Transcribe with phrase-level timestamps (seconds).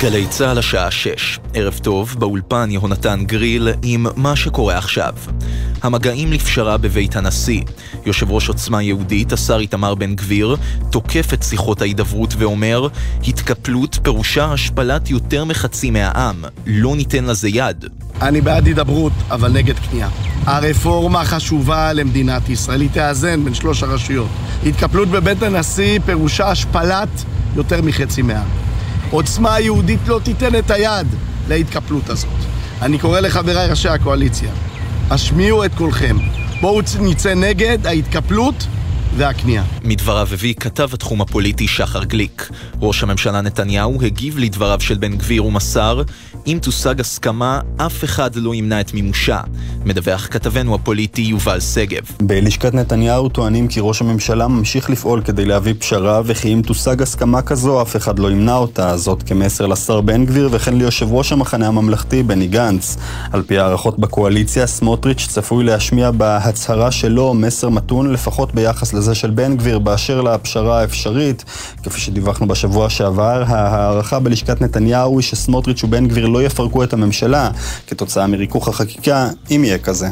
[0.00, 5.14] גלי צה"ל השעה 6, ערב טוב, באולפן יהונתן גריל עם מה שקורה עכשיו.
[5.82, 7.62] המגעים לפשרה בבית הנשיא.
[8.06, 10.56] יושב ראש עוצמה יהודית, השר איתמר בן גביר,
[10.90, 12.88] תוקף את שיחות ההידברות ואומר,
[13.28, 17.84] התקפלות פירושה השפלת יותר מחצי מהעם, לא ניתן לזה יד.
[18.22, 20.10] אני בעד הידברות, אבל נגד כניעה.
[20.44, 24.28] הרפורמה חשובה למדינת ישראל, היא תאזן בין שלוש הרשויות.
[24.66, 27.24] התקפלות בבית הנשיא פירושה השפלת
[27.56, 28.65] יותר מחצי מהעם.
[29.10, 31.06] עוצמה יהודית לא תיתן את היד
[31.48, 32.30] להתקפלות הזאת.
[32.82, 34.50] אני קורא לחבריי ראשי הקואליציה,
[35.10, 36.16] השמיעו את קולכם.
[36.60, 38.66] בואו נצא נגד ההתקפלות
[39.16, 39.64] והכניעה.
[39.84, 42.50] מדבריו הביא כתב התחום הפוליטי שחר גליק.
[42.80, 46.02] ראש הממשלה נתניהו הגיב לדבריו של בן גביר ומסר,
[46.46, 49.40] אם תושג הסכמה, אף אחד לא ימנע את מימושה.
[49.84, 52.02] מדווח כתבנו הפוליטי יובל שגב.
[52.22, 57.42] בלשכת נתניהו טוענים כי ראש הממשלה ממשיך לפעול כדי להביא פשרה, וכי אם תושג הסכמה
[57.42, 58.96] כזו, אף אחד לא ימנע אותה.
[58.96, 62.96] זאת כמסר לשר בן גביר וכן ליושב ראש המחנה הממלכתי בני גנץ.
[63.32, 69.30] על פי הערכות בקואליציה, סמוטריץ' צפוי להשמיע בהצהרה שלו מסר מתון לפחות ביחס לזה של
[69.30, 71.44] בן גביר באשר לפשרה האפשרית.
[71.82, 77.50] כפי שדיווחנו בשבוע שעבר, ההערכה בלשכת נתניהו היא שסמוטריץ' ובן גביר לא יפרקו את הממשלה
[77.86, 80.08] כתוצאה מריכוך החקיקה, אם יהיה כזה.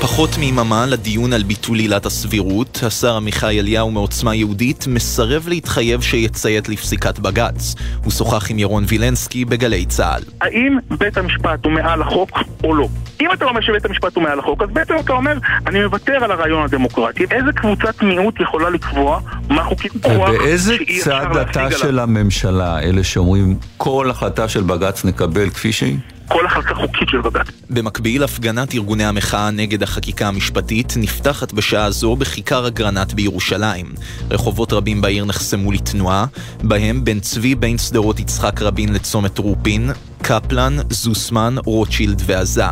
[0.00, 6.68] פחות מיממה לדיון על ביטול עילת הסבירות, השר עמיחי אליהו מעוצמה יהודית מסרב להתחייב שיציית
[6.68, 7.74] לפסיקת בג"ץ.
[8.04, 10.22] הוא שוחח עם ירון וילנסקי בגלי צה"ל.
[10.40, 12.30] האם בית המשפט הוא מעל החוק
[12.64, 12.88] או לא?
[13.20, 16.30] אם אתה אומר שבית המשפט הוא מעל החוק, אז בעצם אתה אומר, אני מוותר על
[16.30, 17.24] הרעיון הדמוקרטי.
[17.30, 23.56] איזה קבוצת מיעוט יכולה לקבוע מה חוקי כוח ובאיזה צד אתה של הממשלה, אלה שאומרים
[23.76, 25.96] כל החלטה של בג"ץ נקבל כפי שהיא?
[26.28, 27.46] כל החלטה חוקית של בג"ץ.
[27.70, 33.86] במקביל, הפגנת ארגוני המחאה נגד החקיקה המשפטית נפתחת בשעה זו בכיכר אגרנט בירושלים.
[34.30, 36.26] רחובות רבים בעיר נחסמו לתנועה,
[36.62, 39.90] בהם בן צבי בין שדרות יצחק רבין לצומת רופין,
[40.22, 42.64] קפלן, זוסמן, רוטשילד ועזה.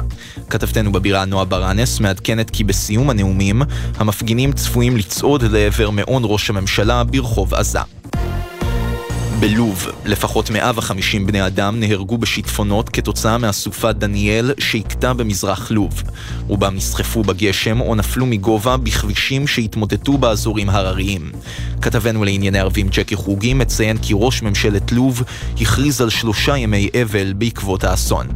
[0.51, 3.63] כתבתנו בבירה נועה ברנס מעדכנת כי בסיום הנאומים,
[3.97, 7.81] המפגינים צפויים לצעוד לעבר מעון ראש הממשלה ברחוב עזה.
[9.41, 16.03] בלוב, לפחות 150 בני אדם נהרגו בשיטפונות כתוצאה מהסופה דניאל שהכתה במזרח לוב.
[16.47, 21.33] רובם נסחפו בגשם או נפלו מגובה בכבישים שהתמוטטו באזורים הרריים.
[21.83, 25.23] כתבנו לענייני ערבים ג'קי חוגי מציין כי ראש ממשלת לוב
[25.61, 28.27] הכריז על שלושה ימי אבל בעקבות האסון.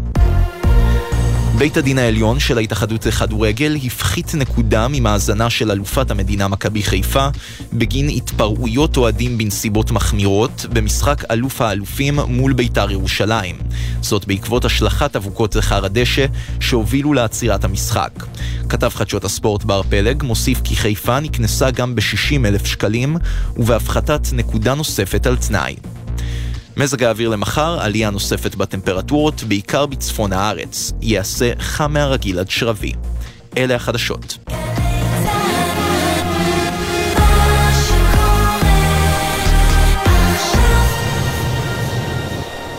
[1.61, 7.29] בית הדין העליון של ההתאחדות לכדורגל הפחית נקודה ממאזנה של אלופת המדינה מכבי חיפה
[7.73, 13.59] בגין התפרעויות אוהדים בנסיבות מחמירות במשחק אלוף האלופים מול בית"ר ירושלים.
[14.01, 16.27] זאת בעקבות השלכת אבוקות זכר הדשא
[16.61, 18.11] שהובילו לעצירת המשחק.
[18.69, 23.17] כתב חדשות הספורט בר פלג מוסיף כי חיפה נקנסה גם ב-60 אלף שקלים
[23.57, 25.77] ובהפחתת נקודה נוספת על תנאי.
[26.81, 30.93] מזג האוויר למחר, עלייה נוספת בטמפרטורות, בעיקר בצפון הארץ.
[31.03, 32.93] ייעשה חם מהרגיל עד שרבי.
[33.57, 34.39] אלה החדשות.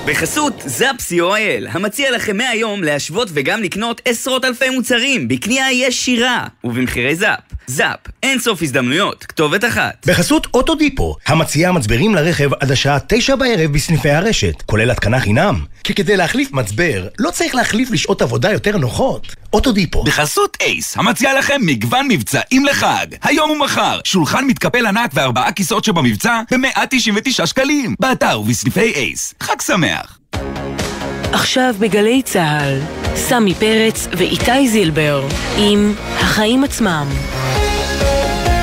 [0.06, 7.16] בחסות זאפ co.il, המציע לכם מהיום להשוות וגם לקנות עשרות אלפי מוצרים בקנייה ישירה ובמחירי
[7.16, 7.40] זאפ.
[7.68, 10.08] זאפ, אין סוף הזדמנויות, כתובת אחת.
[10.08, 15.66] בחסות אוטודיפו, המציעה מצברים לרכב עד השעה תשע בערב בסניפי הרשת, כולל התקנה חינם.
[15.84, 19.36] כי כדי להחליף מצבר, לא צריך להחליף לשעות עבודה יותר נוחות.
[19.54, 20.04] אוטודיפו.
[20.04, 23.06] בחסות אייס, המציע לכם מגוון מבצעים לחג.
[23.24, 27.96] היום ומחר, שולחן מתקפל ענק וארבעה כיסאות שבמבצע ב-199 שקלים.
[28.00, 29.34] באתר ובסניפי אייס.
[29.44, 30.18] חג שמח.
[31.32, 32.80] עכשיו בגלי צה"ל,
[33.16, 37.08] סמי פרץ ואיתי זילבר עם החיים עצמם.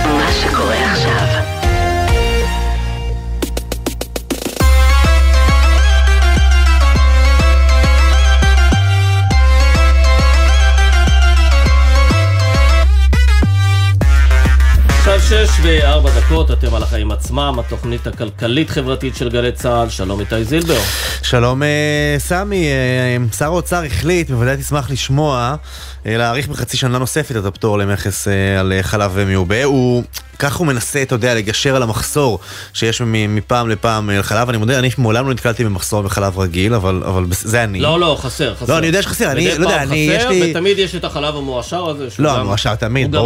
[0.04, 0.87] מה שקורה
[15.28, 20.78] שש וארבע דקות, אתם על החיים עצמם, התוכנית הכלכלית-חברתית של גלי צה"ל, שלום איתי זילבר.
[21.22, 25.56] שלום אה, סמי, אה, שר האוצר החליט, בוודאי תשמח לשמוע,
[26.16, 28.28] להאריך בחצי שנה נוספת את הפטור למכס
[28.60, 29.62] על חלב מיובא.
[29.62, 30.02] הוא,
[30.38, 32.38] כך הוא מנסה, אתה יודע, לגשר על המחסור
[32.72, 34.48] שיש מפעם לפעם על חלב.
[34.48, 37.80] אני מודה, אני מעולם לא נתקלתי במחסור בחלב רגיל, אבל, אבל זה אני.
[37.80, 38.72] לא, לא, חסר, חסר.
[38.72, 40.50] לא, אני יודע שחסר, אני לא יודע, אני, יש לי...
[40.50, 42.08] ותמיד יש את החלב המועשר הזה.
[42.18, 43.16] לא, המועשר תמיד,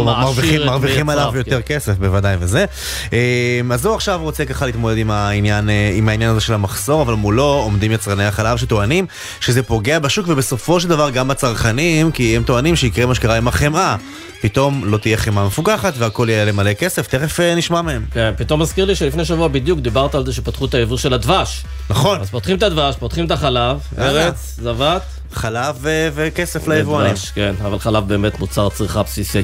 [0.65, 2.65] מרוויחים עליו יותר כסף, בוודאי וזה.
[3.13, 7.01] אה, אז הוא עכשיו רוצה ככה להתמודד עם העניין, אה, עם העניין הזה של המחסור,
[7.01, 9.05] אבל מולו עומדים יצרני החלב שטוענים
[9.39, 13.47] שזה פוגע בשוק ובסופו של דבר גם בצרכנים, כי הם טוענים שיקרה מה שקרה עם
[13.47, 13.95] החמאה.
[14.41, 18.05] פתאום לא תהיה חמאה מפוקחת והכל יהיה למלא כסף, תכף אה, נשמע מהם.
[18.11, 21.63] כן, פתאום מזכיר לי שלפני שבוע בדיוק דיברת על זה שפתחו את היבוא של הדבש.
[21.89, 22.21] נכון.
[22.21, 23.77] אז פותחים את הדבש, פותחים את החלב.
[23.97, 25.01] ארץ, זבת.
[25.33, 27.13] חלב ו- וכסף ליבואנים.
[27.35, 29.43] כן, אבל חלב באמת מוצר צריכה בסיסי.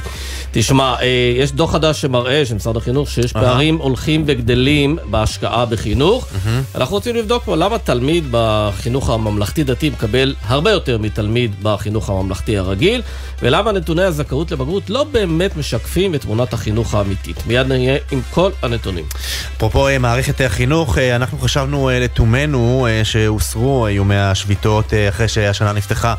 [0.51, 1.05] תשמע, אה,
[1.37, 3.33] יש דוח חדש שמראה, של משרד החינוך, שיש.
[3.33, 6.27] פערים הולכים וגדלים בהשקעה בחינוך.
[6.75, 13.01] אנחנו רוצים לבדוק פה למה תלמיד בחינוך הממלכתי-דתי מקבל הרבה יותר מתלמיד בחינוך הממלכתי הרגיל,
[13.41, 17.47] ולמה נתוני הזכאות לבגרות לא באמת משקפים את תמונת החינוך האמיתית.
[17.47, 19.05] מיד נהיה עם כל הנתונים.
[19.57, 25.27] אפרופו אה, מערכת החינוך, אה, אנחנו חשבנו אה, לתומנו אה, שהוסרו איומי השביתות אה, אחרי
[25.27, 26.13] שהשנה נפתחה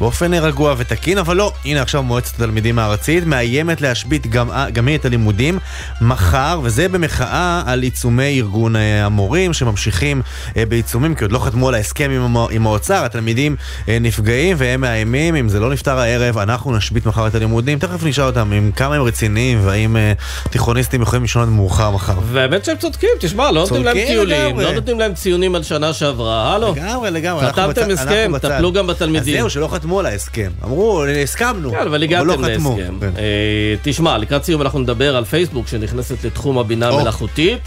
[0.00, 4.86] באופן רגוע ותקין, אבל לא, הנה עכשיו מועצת התלמידים הארצית מאיימת להשבית גם, אה, גם
[4.86, 5.58] היא את הלימודים
[6.00, 10.22] מחר, וזה במחאה על עיצומי ארגון אה, המורים שממשיכים
[10.56, 13.56] אה, בעיצומים, כי עוד לא חתמו על ההסכם עם, עם האוצר, התלמידים
[13.88, 18.24] נפגעים והם מאיימים, אם זה לא נפתר הערב, אנחנו נשבית מחר את הלימודים, תכף נשאל
[18.24, 19.96] אותם אם כמה הם רציניים והאם
[20.50, 22.18] תיכוניסטים יכולים לישון עד מאוחר מחר.
[22.32, 24.60] והאמת שהם צודקים, תשמע, לא נותנים להם טיולים.
[24.60, 26.74] לא נותנים להם ציונים על שנה שעברה, הלו.
[26.76, 27.46] לגמרי, לגמרי.
[27.46, 28.32] חתמתם הסכם.
[28.38, 29.05] טפלו גם בתלמידים.
[29.16, 30.50] אז זהו, שלא חתמו על ההסכם.
[30.64, 32.76] אמרו, הסכמנו, כן, אבל לא הגעתם חתמו.
[32.78, 32.98] להסכם.
[33.00, 33.10] כן.
[33.18, 36.88] אה, תשמע, לקראת סיום אנחנו נדבר על פייסבוק שנכנסת לתחום הבינה.
[36.88, 37.60] המלאכותית.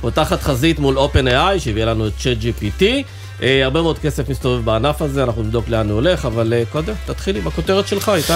[0.00, 2.84] פותחת חזית מול OpenAI שהביאה לנו את ChatGPT.
[3.42, 6.94] אה, הרבה מאוד כסף מסתובב בענף הזה, אנחנו נבדוק לאן הוא הולך, אבל אה, קודם,
[7.06, 8.32] תתחיל עם הכותרת שלך, איתי.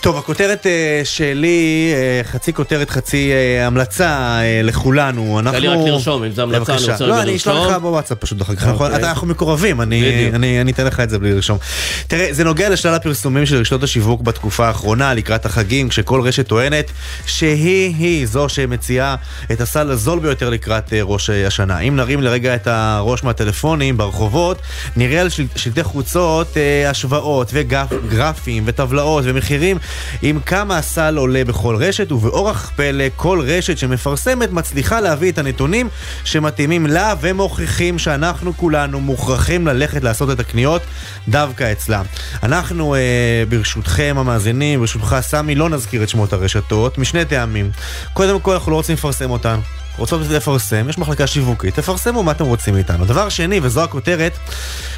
[0.00, 1.92] טוב, הכותרת אה, שלי,
[2.24, 5.38] חצי כותרת, חצי המלצה לכולנו.
[5.38, 5.60] אנחנו...
[5.60, 6.92] לי רק לרשום, אם זה המלצה, אני.
[6.92, 7.70] רוצה לא, רגע אני אשלח לרשום.
[7.72, 8.68] לך בוואטסאפ פשוט אחר כך.
[8.68, 8.86] אוקיי.
[8.86, 10.30] אנחנו- אנחנו מקורבים, אני-
[10.70, 11.58] אתן לך את זה בלי לרשום.
[12.06, 16.90] תראה, זה נוגע לשלל הפרסומים של רשתות השיווק בתקופה האחרונה, לקראת החגים, כשכל רשת טוענת
[17.26, 19.14] שהיא-היא זו שמציעה
[19.52, 21.78] את הסל הזול ביותר לקראת ראש השנה.
[21.78, 23.96] אם נרים לרגע את הראש מהטלפונים
[24.32, 24.58] ברחובות,
[24.96, 29.78] נראה על של- שלטי חוצות אה, השוואות וגרפים וטבלאות ומחירים
[30.22, 35.88] עם כמה הסל עולה בכל רשת, ובאורח פלא כל רשת שמפרסמת מצליחה להביא את הנתונים
[36.24, 40.82] שמתאימים לה ומוכיחים שאנחנו כולנו מוכרחים ללכת לעשות את הקניות
[41.28, 42.02] דווקא אצלה.
[42.42, 43.00] אנחנו, אה,
[43.48, 47.70] ברשותכם המאזינים, ברשותך סמי, לא נזכיר את שמות הרשתות, משני טעמים.
[48.12, 49.58] קודם כל, אנחנו לא רוצים לפרסם אותן.
[49.96, 53.04] רוצות לפרסם, יש מחלקה שיווקית, תפרסמו מה אתם רוצים מאיתנו.
[53.04, 54.32] דבר שני, וזו הכותרת,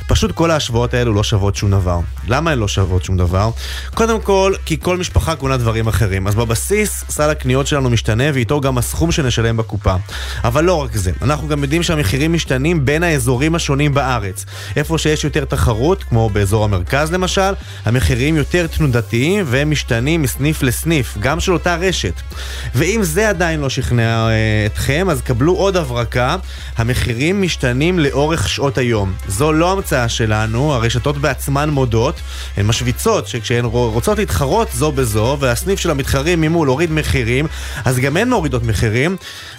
[0.07, 2.01] פשוט כל ההשוואות האלו לא שוות שום דבר.
[2.29, 3.51] למה הן לא שוות שום דבר?
[3.95, 6.27] קודם כל, כי כל משפחה קונה דברים אחרים.
[6.27, 9.95] אז בבסיס, סל הקניות שלנו משתנה, ואיתו גם הסכום שנשלם בקופה.
[10.45, 14.45] אבל לא רק זה, אנחנו גם יודעים שהמחירים משתנים בין האזורים השונים בארץ.
[14.77, 17.55] איפה שיש יותר תחרות, כמו באזור המרכז למשל,
[17.85, 22.15] המחירים יותר תנודתיים והם משתנים מסניף לסניף, גם של אותה רשת.
[22.75, 26.37] ואם זה עדיין לא שכנע אה, אתכם, אז קבלו עוד הברקה,
[26.77, 29.13] המחירים משתנים לאורך שעות היום.
[29.29, 32.21] זו לא המצאה שלנו, הרשתות בעצמן מודות,
[32.57, 37.47] הן משוויצות שכשהן רוצות להתחרות זו בזו, והסניף של המתחרים ממול הוריד מחירים,
[37.85, 39.17] אז גם הן מורידות מחירים.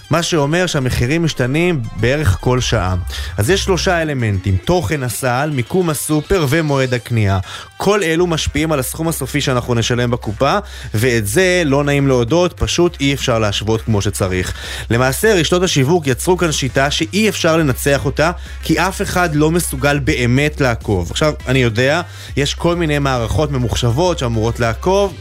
[0.10, 2.96] מה שאומר שהמחירים משתנים בערך כל שעה.
[3.38, 7.40] אז יש שלושה אלמנטים, תוכן הסל, מיקום הסופר ומועד הקנייה.
[7.78, 10.58] כל אלו משפיעים על הסכום הסופי שאנחנו נשלם בקופה,
[10.94, 14.54] ואת זה לא נעים להודות, פשוט אי אפשר להשוות כמו שצריך.
[14.90, 18.32] למעשה רשתות השיווק יצרו כאן שיטה שאי אפשר לנצח אותה,
[18.64, 21.12] כי אף אחד לא מסוגל באמת לעקוב.
[21.12, 22.02] עכשיו, אני יודע,
[22.38, 25.14] יש כל מיני מערכות ממוחשבות שאמורות לעקוב.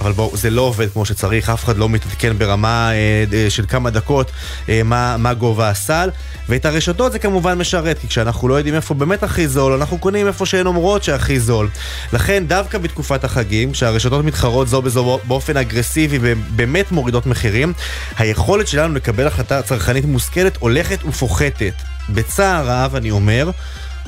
[0.00, 3.64] אבל בואו, זה לא עובד כמו שצריך, אף אחד לא מתעדכן ברמה אה, אה, של
[3.68, 4.30] כמה דקות
[4.68, 6.10] אה, מה, מה גובה הסל,
[6.48, 10.26] ואת הרשתות זה כמובן משרת, כי כשאנחנו לא יודעים איפה באמת הכי זול, אנחנו קונים
[10.26, 11.68] איפה שהן אומרות שהכי זול.
[12.12, 17.72] לכן דווקא בתקופת החגים, כשהרשתות מתחרות זו בזו באופן אגרסיבי ובאמת מורידות מחירים,
[18.18, 21.74] היכולת שלנו לקבל החלטה צרכנית מושכלת הולכת ופוחתת.
[22.08, 23.50] בצער רב אני אומר,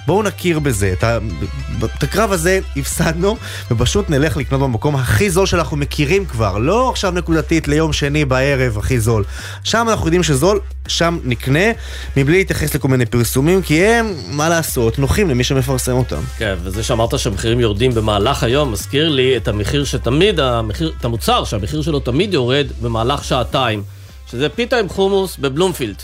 [0.08, 1.18] בואו נכיר בזה, את, ה...
[1.84, 3.36] את הקרב הזה הפסדנו,
[3.70, 8.78] ופשוט נלך לקנות במקום הכי זול שאנחנו מכירים כבר, לא עכשיו נקודתית ליום שני בערב
[8.78, 9.24] הכי זול.
[9.64, 11.64] שם אנחנו יודעים שזול, שם נקנה,
[12.16, 16.20] מבלי להתייחס לכל מיני פרסומים, כי הם, מה לעשות, נוחים למי שמפרסם אותם.
[16.38, 21.44] כן, וזה שאמרת שהמחירים יורדים במהלך היום, מזכיר לי את המחיר שתמיד, המחיר, את המוצר
[21.44, 23.82] שהמחיר שלו תמיד יורד במהלך שעתיים,
[24.30, 25.96] שזה פיתה עם חומוס בבלומפילד.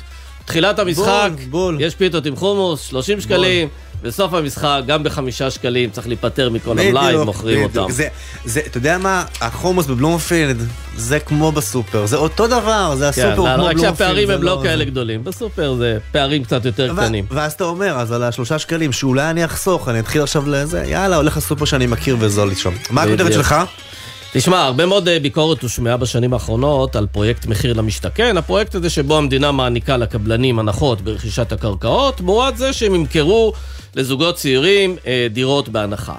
[0.45, 1.81] תחילת המשחק, בול, בול.
[1.81, 3.69] יש פיתות עם חומוס, 30 שקלים,
[4.05, 7.63] בסוף המשחק, גם בחמישה שקלים, צריך להיפטר מכל המלאי, מוכרים.
[7.63, 7.87] אותם.
[7.91, 8.09] זה,
[8.45, 9.25] זה, אתה יודע מה?
[9.41, 10.63] החומוס בבלומפילד
[10.97, 13.81] זה כמו בסופר, זה אותו דבר, זה הסופר כן, כמו רק בלומפילד.
[13.81, 17.27] שהפערים זה הם לא כאלה גדולים, בסופר זה פערים קצת יותר קטנים.
[17.31, 21.17] ואז אתה אומר, אז על השלושה שקלים, שאולי אני אחסוך, אני אתחיל עכשיו לזה, יאללה,
[21.17, 22.73] הולך לסופר שאני מכיר וזול לשם.
[22.91, 23.33] מה הכותרת בדיוק.
[23.43, 23.55] שלך?
[24.37, 29.19] תשמע, הרבה מאוד אה, ביקורת הושמעה בשנים האחרונות על פרויקט מחיר למשתכן, הפרויקט הזה שבו
[29.19, 33.53] המדינה מעניקה לקבלנים הנחות ברכישת הקרקעות, תמורת זה שהם ימכרו
[33.97, 36.15] לזוגות צעירים אה, דירות בהנחה.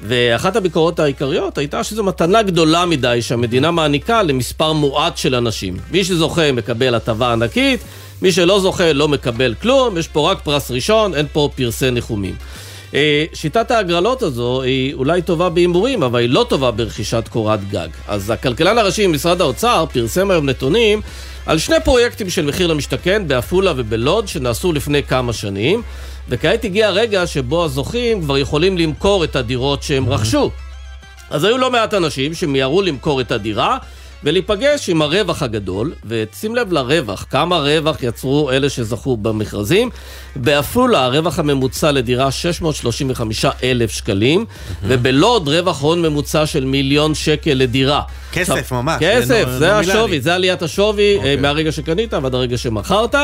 [0.00, 5.76] ואחת הביקורות העיקריות הייתה שזו מתנה גדולה מדי שהמדינה מעניקה למספר מועט של אנשים.
[5.90, 7.80] מי שזוכה מקבל הטבה ענקית,
[8.22, 12.34] מי שלא זוכה לא מקבל כלום, יש פה רק פרס ראשון, אין פה פרסי ניחומים.
[12.94, 17.88] אה, שיטת ההגרלות הזו היא אולי טובה בהימורים, אבל היא לא טובה ברכישת קורת גג.
[18.08, 21.00] אז הכלכלן הראשי ממשרד האוצר פרסם היום נתונים
[21.46, 25.82] על שני פרויקטים של מחיר למשתכן בעפולה ובלוד שנעשו לפני כמה שנים,
[26.28, 30.50] וכעת הגיע הרגע שבו הזוכים כבר יכולים למכור את הדירות שהם רכשו.
[31.30, 33.78] אז היו לא מעט אנשים שמיהרו למכור את הדירה,
[34.26, 39.90] ולהיפגש עם הרווח הגדול, ושים לב לרווח, כמה רווח יצרו אלה שזכו במכרזים.
[40.36, 44.44] בעפולה הרווח הממוצע לדירה 635 אלף שקלים,
[44.82, 48.02] ובלוד רווח הון ממוצע של מיליון שקל לדירה.
[48.32, 48.96] כסף עכשיו, ממש.
[49.00, 50.20] כסף, זה לא השווי.
[50.20, 51.18] זה עליית השווי okay.
[51.18, 51.36] אוקיי.
[51.36, 53.14] מהרגע שקנית ועד הרגע שמכרת.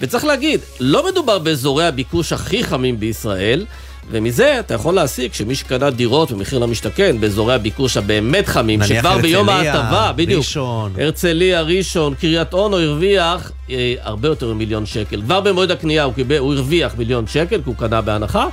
[0.00, 3.66] וצריך להגיד, לא מדובר באזורי הביקוש הכי חמים בישראל.
[4.10, 9.48] ומזה אתה יכול להסיק שמי שקנה דירות במחיר למשתכן באזורי הביקוש הבאמת חמים, שכבר ביום
[9.48, 10.92] ההטבה, בדיוק, ראשון.
[10.98, 15.22] הרצליה, ראשון, קריית אונו הרוויח אה, הרבה יותר ממיליון שקל.
[15.22, 18.46] כבר במועד הקנייה הוא, קיבל, הוא הרוויח מיליון שקל, כי הוא קנה בהנחה,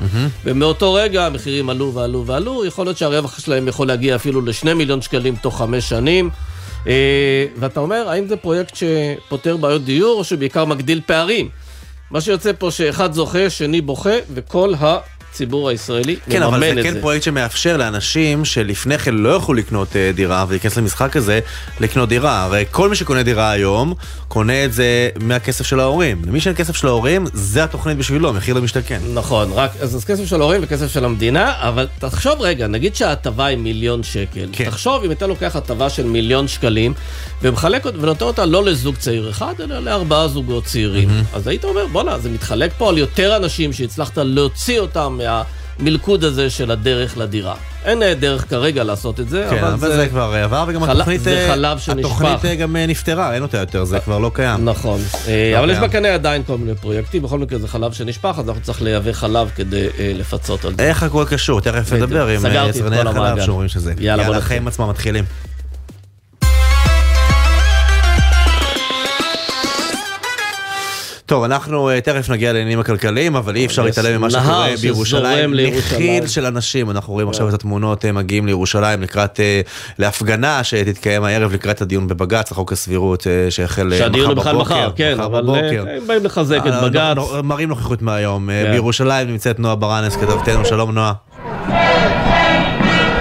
[0.45, 5.01] ומאותו רגע המחירים עלו ועלו ועלו, יכול להיות שהרווח שלהם יכול להגיע אפילו לשני מיליון
[5.01, 6.29] שקלים תוך חמש שנים.
[6.87, 11.49] אה, ואתה אומר, האם זה פרויקט שפותר בעיות דיור, או שבעיקר מגדיל פערים?
[12.11, 14.73] מה שיוצא פה שאחד זוכה, שני בוכה, וכל
[15.37, 17.01] הציבור הישראלי כן, אבל מממן זה את כן זה.
[17.01, 21.39] פרויקט שמאפשר לאנשים שלפני כן לא יכלו לקנות אה, דירה ולהיכנס למשחק הזה,
[21.79, 22.43] לקנות דירה.
[22.43, 23.93] הרי כל מי שקונה דירה היום,
[24.27, 26.21] קונה את זה מהכסף של ההורים.
[26.27, 28.99] למי שאין כסף של ההורים, זה התוכנית בשבילו, מחיר למשתכן.
[29.13, 33.45] נכון, רק, אז, אז כסף של ההורים וכסף של המדינה, אבל תחשוב רגע, נגיד שההטבה
[33.45, 34.47] היא מיליון שקל.
[34.51, 34.65] כן.
[34.65, 36.93] תחשוב אם אתה לוקח הטבה של מיליון שקלים,
[37.41, 41.09] ומחלק ונותן אותה לא לזוג צעיר אחד, אלא לארבעה זוגות צעירים.
[41.33, 45.19] אז היית אומר, בואנה, זה מתחלק פה על יותר אנשים שהצלחת להוציא אותם
[45.79, 47.55] מהמלכוד הזה של הדרך לדירה.
[47.85, 51.21] אין אה, דרך כרגע לעשות את זה, כן, אבל זה כבר עבר, וגם חלב- התוכנית...
[51.21, 51.99] זה אה, חלב שנשפך.
[52.11, 54.65] התוכנית אה, גם נפתרה, אין אותה יותר, זה כבר לא קיים.
[54.69, 55.89] נכון, אה, אבל יש קיים.
[55.89, 59.49] בקנה עדיין כל מיני פרויקטים, בכל מקרה זה חלב שנשפך, אז אנחנו צריך לייבא חלב
[59.55, 60.83] כדי לפצות על זה.
[60.83, 61.61] איך הכל קשור?
[61.61, 61.93] תכף.
[61.93, 63.45] נדבר עם יצרני החלב.
[63.45, 63.93] שאומרים שזה.
[63.99, 64.37] יאללה, בוא יאללה, נתחיל.
[64.37, 65.23] החיים עצמם מתחילים.
[71.27, 75.53] טוב, אנחנו אה, תכף נגיע לעניינים הכלכליים, אבל אי אפשר להתעלם ממה שקורה בירושלים.
[75.77, 79.61] נחיל של אנשים, אנחנו רואים עכשיו את התמונות אה, מגיעים לירושלים לקראת, אה,
[79.99, 84.91] להפגנה שתתקיים הערב לקראת הדיון בבג"ץ, החוק הסבירות שהחל אה, שהדיון הוא בכלל בבוקר, מחר,
[84.95, 85.85] כן, מחר אבל בבוקר.
[85.97, 87.15] הם באים לחזק את אה, בג"ץ.
[87.15, 88.49] נו- מראים נוכחות מהיום.
[88.65, 88.71] כן.
[88.71, 91.13] בירושלים נמצאת נועה ברנס, כתבתנו, שלום נועה.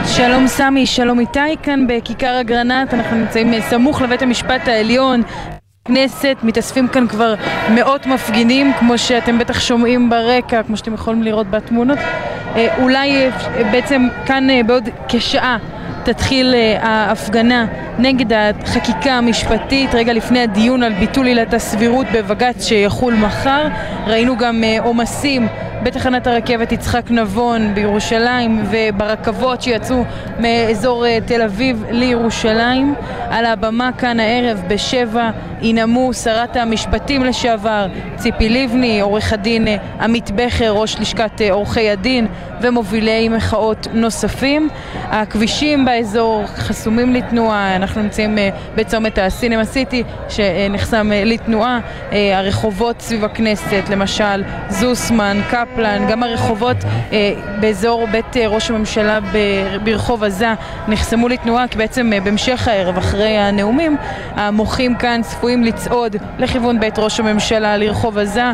[0.06, 5.22] שלום סמי, שלום איתי, כאן בכיכר אגרנט, אנחנו נמצאים סמוך לבית המשפט העליון.
[5.86, 7.34] כנסת, מתאספים כאן כבר
[7.74, 11.98] מאות מפגינים, כמו שאתם בטח שומעים ברקע, כמו שאתם יכולים לראות בתמונות.
[12.56, 13.30] אה, אולי אה,
[13.72, 15.58] בעצם כאן אה, בעוד כשעה
[16.06, 17.66] תתחיל אה, ההפגנה
[17.98, 23.68] נגד החקיקה המשפטית, רגע לפני הדיון על ביטול עילת הסבירות בבג"ץ שיחול מחר.
[24.06, 25.48] ראינו גם אה, עומסים
[25.82, 30.04] בתחנת הרכבת יצחק נבון בירושלים וברכבות שיצאו
[30.38, 32.94] מאזור אה, תל אביב לירושלים.
[33.30, 35.30] על הבמה כאן הערב בשבע
[35.62, 37.86] ינאמו שרת המשפטים לשעבר
[38.16, 39.68] ציפי לבני, עורך הדין
[40.00, 42.26] עמית בכר, ראש לשכת עורכי הדין
[42.60, 44.68] ומובילי מחאות נוספים.
[45.10, 51.80] הכבישים באזור חסומים לתנועה, אנחנו נמצאים אה, בצומת הסינמה סיטי שנחסם אה, לתנועה.
[52.12, 56.76] אה, הרחובות סביב הכנסת, למשל זוסמן, קפלן, גם הרחובות
[57.60, 59.18] באזור בית ראש הממשלה
[59.84, 60.54] ברחוב עזה
[60.88, 63.96] נחסמו לתנועה כי בעצם בהמשך הערב אחרי הנאומים
[64.34, 68.52] המוחים כאן צפויים לצעוד לכיוון בית ראש הממשלה לרחוב עזה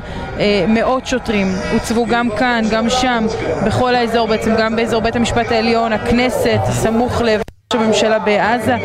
[0.68, 3.26] מאות שוטרים הוצבו גם כאן, גם שם,
[3.66, 7.31] בכל האזור בעצם, גם באזור בית המשפט העליון, הכנסת, סמוך ראש
[7.74, 8.76] הממשלה בעזה,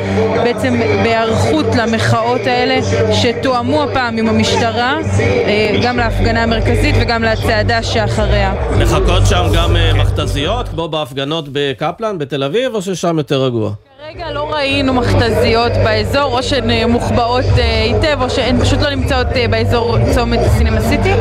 [0.44, 2.80] בעצם בהיערכות למחאות האלה
[3.14, 8.54] שתואמו הפעם עם המשטרה, אה, גם להפגנה המרכזית וגם לצעדה שאחריה.
[8.80, 13.72] לחכות שם גם אה, מכתזיות, כמו בהפגנות בקפלן, בתל אביב, או ששם יותר רגוע?
[13.98, 18.90] כרגע לא ראינו מכתזיות באזור, או שהן אה, מוחבאות אה, היטב, או שהן פשוט לא
[18.90, 21.14] נמצאות אה, באזור צומת סינמה סיטי.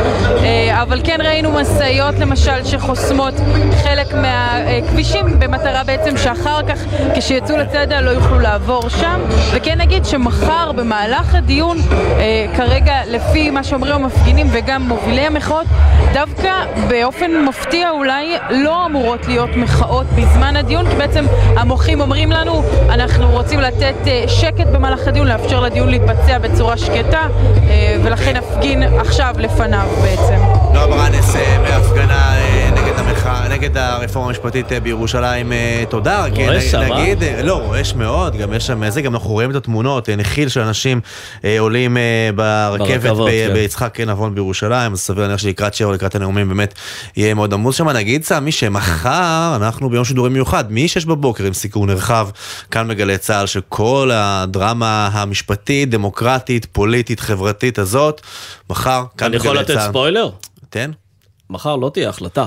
[0.83, 3.35] אבל כן ראינו משאיות למשל שחוסמות
[3.83, 9.21] חלק מהכבישים במטרה בעצם שאחר כך כשיצאו לצעדה לא יוכלו לעבור שם.
[9.53, 11.79] וכן נגיד שמחר במהלך הדיון,
[12.57, 15.67] כרגע לפי מה שאומרים המפגינים וגם מובילי המחאות,
[16.13, 16.53] דווקא
[16.89, 21.25] באופן מפתיע אולי לא אמורות להיות מחאות בזמן הדיון, כי בעצם
[21.57, 27.27] המוחים אומרים לנו אנחנו רוצים לתת אה, שקט במהלך הדיון, לאפשר לדיון להתבצע בצורה שקטה,
[27.69, 30.39] אה, ולכן נפגין עכשיו לפניו בעצם.
[30.73, 32.56] נועה ברנס אה,
[33.27, 36.27] אה, נגד הרפורמה המשפטית אה, בירושלים, אה, תודה.
[36.37, 37.01] רועש שם, אה?
[37.03, 40.49] נגיד, אה, לא, רועש מאוד, גם יש שם זה, גם אנחנו רואים את התמונות, נחיל
[40.49, 41.01] של אנשים
[41.59, 41.97] עולים
[42.35, 43.55] ברכבת ברכבות, ב- כן.
[43.55, 46.75] ביצחק נבון בירושלים, אז סביר להניח שלקראת שבע, לקראת הנאומים באמת
[47.17, 47.89] יהיה מאוד עמוס שם.
[47.89, 52.29] נגיד סמי שמחר אנחנו ביום שידורי מיוחד, מ-6 בבוקר עם סיקור נרחב,
[52.71, 58.21] כאן בגלי צה"ל, שכל הדרמה המשפטית, דמוקרטית, פוליטית, חברתית הזאת,
[58.71, 59.77] מחר, כאן אני בגלי יכול צה"ל.
[59.77, 60.31] לתת ספוילר?
[60.71, 60.91] תן.
[61.51, 62.47] מחר לא תהיה החלטה.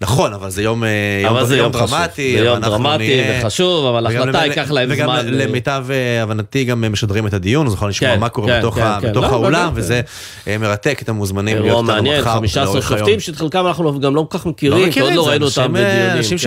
[0.00, 0.88] נכון, אבל זה יום, אה,
[1.22, 1.72] יום, אבל זה יום.
[1.72, 2.36] דרמטי.
[2.38, 5.26] זה יום דרמטי נהיה- וחשוב, אבל וגם החלטה ייקח להם וגם זמן.
[5.28, 8.58] למיטב אה, הבנתי גם אה, משדרים את הדיון, אז יכול לשמוע כן, מה קורה כן,
[8.58, 9.10] בתוך כן, ה- כן.
[9.10, 10.00] בתוך לא, האולם, באמת, וזה
[10.48, 12.98] אה, מרתק את המוזמנים להיות איתנו מחר 15 לאורך היום.
[12.98, 15.46] שופטים שאת חלקם אנחנו גם לא כל כך לא מכירים, כי עוד מכירים, לא ראינו
[15.46, 16.16] אותם אה, בדיונים.
[16.16, 16.44] אנשים כן.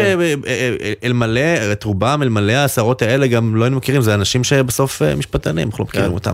[1.01, 1.41] שאלמלא,
[1.71, 5.83] את רובם, אלמלא העשרות האלה, גם לא היינו מכירים, זה אנשים שבסוף אה, משפטנים, אנחנו
[5.83, 5.97] לא כן.
[5.99, 6.33] מכירים אותם.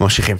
[0.00, 0.36] ממשיכים.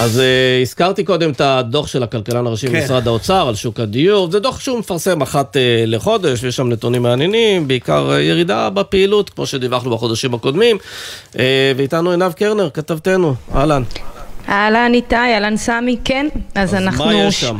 [0.00, 2.80] אז uh, הזכרתי קודם את הדוח של הכלכלן הראשי כן.
[2.80, 7.02] במשרד האוצר על שוק הדיור, זה דוח שהוא מפרסם אחת uh, לחודש, ויש שם נתונים
[7.02, 10.78] מעניינים, בעיקר uh, ירידה בפעילות, כמו שדיווחנו בחודשים הקודמים.
[11.32, 11.36] Uh,
[11.76, 13.82] ואיתנו עינב קרנר, כתבתנו, אהלן.
[14.48, 17.04] אהלן איתי, אהלן סמי, כן, אז, אנחנו...
[17.04, 17.56] מה יש שם?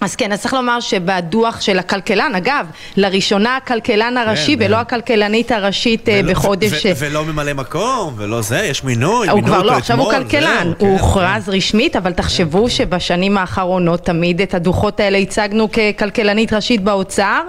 [0.00, 5.50] אז כן, אז צריך לומר שבדוח של הכלכלן, אגב, לראשונה הכלכלן הראשי כן, ולא הכלכלנית
[5.52, 6.72] הראשית אה, ולא- בחודש...
[6.86, 10.00] ו- ו- ולא ממלא מקום, ולא זה, יש מינוי, הוא מינו כבר אותו לא, עכשיו
[10.00, 11.04] הוא אתמול, כלכלן, זהו, הוא כן.
[11.04, 17.40] הוכרז רשמית, אבל תחשבו שבשנים האחרונות תמיד את הדוחות האלה הצגנו ככלכלנית ראשית באוצר,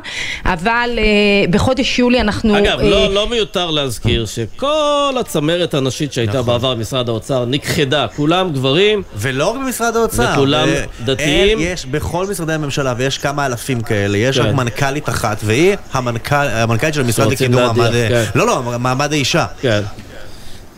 [0.45, 1.03] אבל אה,
[1.49, 2.57] בחודש יולי אנחנו...
[2.57, 6.45] אגב, אה, לא, לא מיותר להזכיר שכל הצמרת הנשית שהייתה נכון.
[6.45, 9.01] בעבר במשרד האוצר נכחדה, כולם גברים.
[9.15, 10.29] ולא רק במשרד האוצר.
[10.33, 11.59] וכולם ו- דתיים.
[11.59, 14.45] אין, יש בכל משרדי הממשלה, ויש כמה אלפים כאלה, יש כן.
[14.45, 17.91] רק מנכ"לית אחת, והיא המנכ"ל- המנכ"לית של המשרד לקידום מעמד...
[17.91, 18.23] כן.
[18.35, 19.45] לא, לא, מעמד האישה.
[19.61, 19.81] כן.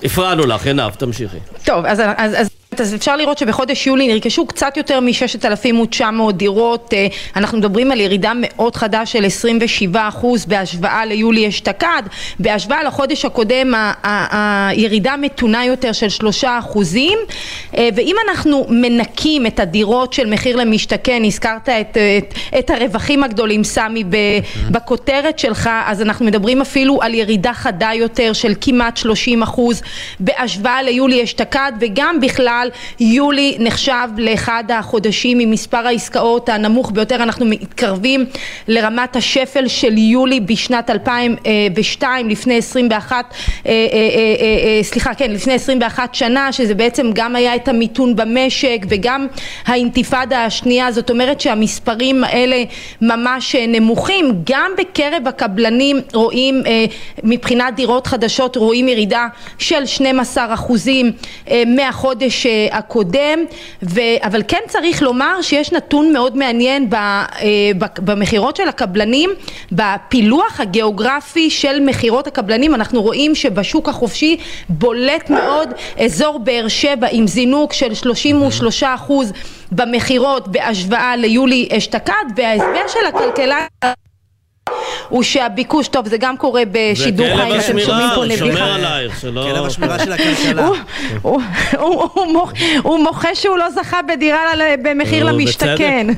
[0.04, 1.38] הפרענו לך, עינב, תמשיכי.
[1.66, 2.50] טוב, אז, אז, אז,
[2.80, 8.32] אז אפשר לראות שבחודש יולי נרכשו קצת יותר מ-6,900 דירות, אה, אנחנו מדברים על ירידה
[8.36, 12.04] מאוד חדה של 27% בהשוואה ליולי אשתקד,
[12.40, 13.74] בהשוואה לחודש הקודם
[14.04, 17.16] הירידה מתונה יותר של 3%,
[17.78, 23.64] אה, ואם אנחנו מנקים את הדירות של מחיר למשתכן, הזכרת את, את, את הרווחים הגדולים,
[23.64, 24.04] סמי,
[24.72, 29.82] בכותרת שלך, אז אנחנו מדברים אפילו על ירידה חדה יותר של כמעט 30 אחוז.
[30.20, 32.61] בהשוואה ליולי אשתקד וגם בכלל
[33.00, 37.16] יולי נחשב לאחד החודשים עם מספר העסקאות הנמוך ביותר.
[37.16, 38.26] אנחנו מתקרבים
[38.68, 43.26] לרמת השפל של יולי בשנת 2002 לפני 21
[43.66, 48.86] אה, אה, אה, סליחה כן לפני 21 שנה שזה בעצם גם היה את המיתון במשק
[48.90, 49.28] וגם
[49.66, 50.92] האינתיפאדה השנייה.
[50.92, 52.64] זאת אומרת שהמספרים האלה
[53.02, 54.42] ממש נמוכים.
[54.46, 56.64] גם בקרב הקבלנים רואים
[57.24, 61.12] מבחינת דירות חדשות רואים ירידה של 12 אחוזים
[61.50, 63.40] אה, מהחודש הקודם
[63.84, 64.00] ו...
[64.24, 67.30] אבל כן צריך לומר שיש נתון מאוד מעניין אה,
[67.98, 69.30] במכירות של הקבלנים.
[69.72, 74.38] בפילוח הגיאוגרפי של מכירות הקבלנים אנחנו רואים שבשוק החופשי
[74.70, 75.70] בולט מאוד
[76.06, 79.34] אזור באר שבע עם זינוק של 33 אחוז
[79.72, 83.66] במכירות בהשוואה ליולי אשתקד וההסבר של הכלכלן
[85.10, 88.50] הוא שהביקוש, טוב זה גם קורה בשידור זה חיים, כלב אתם שומעים פה השמירה, שומר
[88.52, 88.76] נביחה.
[88.76, 89.48] עלייך, שלא...
[89.54, 90.68] כלב השמירה של הכלכלה.
[90.68, 90.76] הוא-
[91.22, 91.42] הוא-
[91.80, 92.54] הוא- הוא מוח-
[92.84, 94.40] הוא מוחה שהוא לא זכה בדירה
[94.84, 96.08] במחיר נו, למשתכן.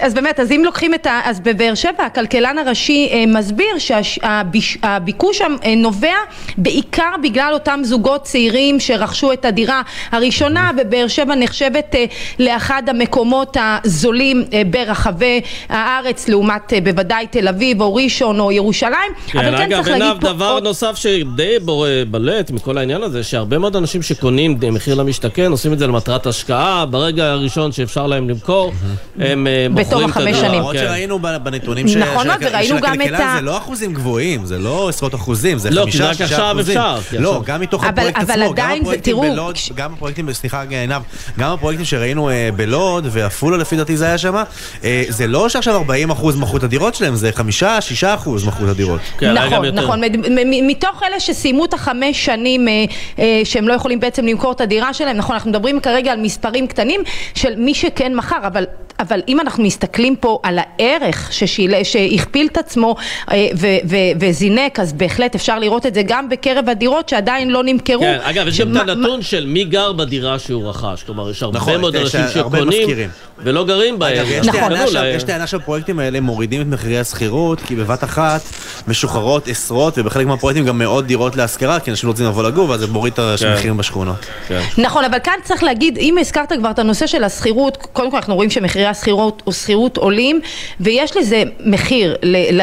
[0.00, 1.20] אז, באמת, אז אם לוקחים את ה...
[1.24, 6.14] אז בבאר שבע הכלכלן הראשי אה, מסביר שהביקוש שם אה, נובע
[6.58, 9.82] בעיקר בגלל אותם זוגות צעירים שרכשו את הדירה
[10.12, 12.04] הראשונה, ובאר שבע נחשבת אה,
[12.38, 18.92] לאחד המקומות הזולים אה, ברחבי הארץ, לעומת אה, בוודאי תל אביב או ראשון או ירושלים.
[19.26, 20.62] כן, אבל כן אגב, צריך להגיד פה דבר עוד...
[20.62, 21.56] נוסף שדי
[22.10, 26.86] בולט מכל העניין הזה, שהרבה מאוד אנשים שקונים מחיר למשתכן עושים את זה למטרת השקעה,
[26.86, 28.72] ברגע הראשון שאפשר להם למכור,
[29.18, 30.40] הם אה, בתום מוכרים את החמש הדירה.
[30.40, 30.58] שנים.
[30.58, 30.84] למרות כן.
[30.86, 35.70] שראינו בנתונים נכון של את הכלכלן, זה לא אחוזים גבוהים, זה לא עשרות אחוזים, זה
[35.70, 36.78] לא, חמישה, שישה אחוזים.
[36.78, 41.02] לא, עכשיו- גם מתוך אבל- הפרויקט עצמו, גם הפרויקטים בלוד, גם הפרויקטים, סליחה עינב,
[41.38, 44.34] גם הפרויקטים שראינו אה, בלוד ועפולה לפי דעתי זה היה שם,
[44.84, 48.64] אה, זה לא שעכשיו 40 אחוז מכרו את הדירות שלהם, זה חמישה, שישה אחוז מכרו
[48.64, 49.00] את הדירות.
[49.18, 49.66] כן, נכון.
[49.66, 50.00] נכון,
[50.42, 52.84] מתוך אלה שסיימו את החמש שנים אה,
[53.18, 56.66] אה, שהם לא יכולים בעצם למכור את הדירה שלהם, נכון, אנחנו מדברים כרגע על מספרים
[56.66, 57.00] קטנים
[57.34, 58.64] של מי שכן מכר, אבל
[59.00, 61.84] אבל אם אנחנו מסתכלים פה על הערך ששיל...
[61.84, 62.96] שהכפיל את עצמו
[63.30, 63.66] אה, ו...
[63.88, 63.96] ו...
[64.20, 68.00] וזינק, אז בהחלט אפשר לראות את זה גם בקרב הדירות שעדיין לא נמכרו.
[68.00, 71.02] כן, אגב, יש גם את הנתון של מי גר בדירה שהוא רכש.
[71.02, 73.08] כלומר, יש הרבה נכון, מאוד יש אנשים שקונים.
[73.38, 74.16] ולא גרים בהם.
[74.16, 74.60] אגב, יש נכון.
[74.60, 75.18] טענה קנו שה-
[75.82, 78.40] שהפרויקטים האלה מורידים את מחירי השכירות, כי בבת אחת
[78.88, 82.80] משוחררות עשרות, ובחלק מהפרויקטים גם מאות דירות להשכרה, כי אנשים לא רוצים לבוא לגור, ואז
[82.80, 84.26] זה מוריד את המחירים בשכונות.
[84.78, 88.34] נכון, אבל כאן צריך להגיד, אם הזכרת כבר את הנושא של השכירות, קודם כל אנחנו
[88.34, 90.40] רואים שמחירי השכירות או שכירות עולים,
[90.80, 92.16] ויש לזה מחיר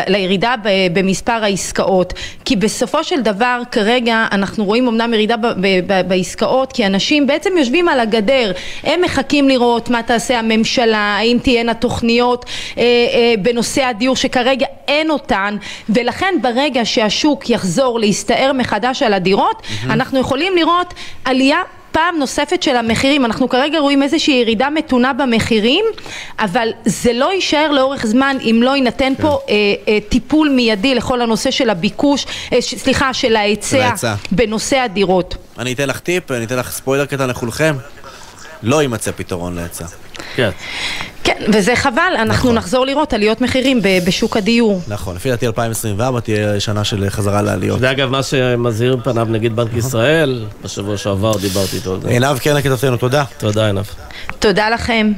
[0.07, 0.55] לירידה
[0.93, 2.13] במספר העסקאות,
[2.45, 7.27] כי בסופו של דבר כרגע אנחנו רואים אמנם ירידה ב- ב- ב- בעסקאות, כי אנשים
[7.27, 8.51] בעצם יושבים על הגדר,
[8.83, 12.45] הם מחכים לראות מה תעשה הממשלה, האם תהיינה תוכניות.
[12.77, 12.83] אה,
[13.41, 15.57] בנושא הדיור שכרגע אין אותן,
[15.89, 20.93] ולכן ברגע שהשוק יחזור להסתער מחדש על הדירות, אנחנו יכולים לראות
[21.25, 21.57] עלייה
[21.91, 25.85] פעם נוספת של המחירים, אנחנו כרגע רואים איזושהי ירידה מתונה במחירים,
[26.39, 29.53] אבל זה לא יישאר לאורך זמן אם לא יינתן פה אה,
[29.87, 33.77] אה, טיפול מיידי לכל הנושא של הביקוש, אה, ש- סליחה, של ההיצע.
[34.31, 35.35] בנושא הדירות.
[35.59, 37.75] אני אתן לך טיפ, אני אתן לך ספוילר קטן לכולכם.
[38.63, 39.85] לא יימצא פתרון להיצע.
[40.35, 40.49] כן.
[41.23, 44.81] כן, וזה חבל, אנחנו נחזור לראות עליות מחירים ב- בשוק הדיור.
[44.87, 47.79] נכון, לפי דעתי 2024 תהיה שנה של חזרה לעליות.
[47.79, 52.09] זה אגב מה שמזהיר פניו נגיד בנק ישראל, בשבוע שעבר דיברתי איתו על זה.
[52.09, 53.23] עינב קרנר כתבתנו, תודה.
[53.37, 53.85] תודה עינב.
[54.39, 55.11] תודה לכם.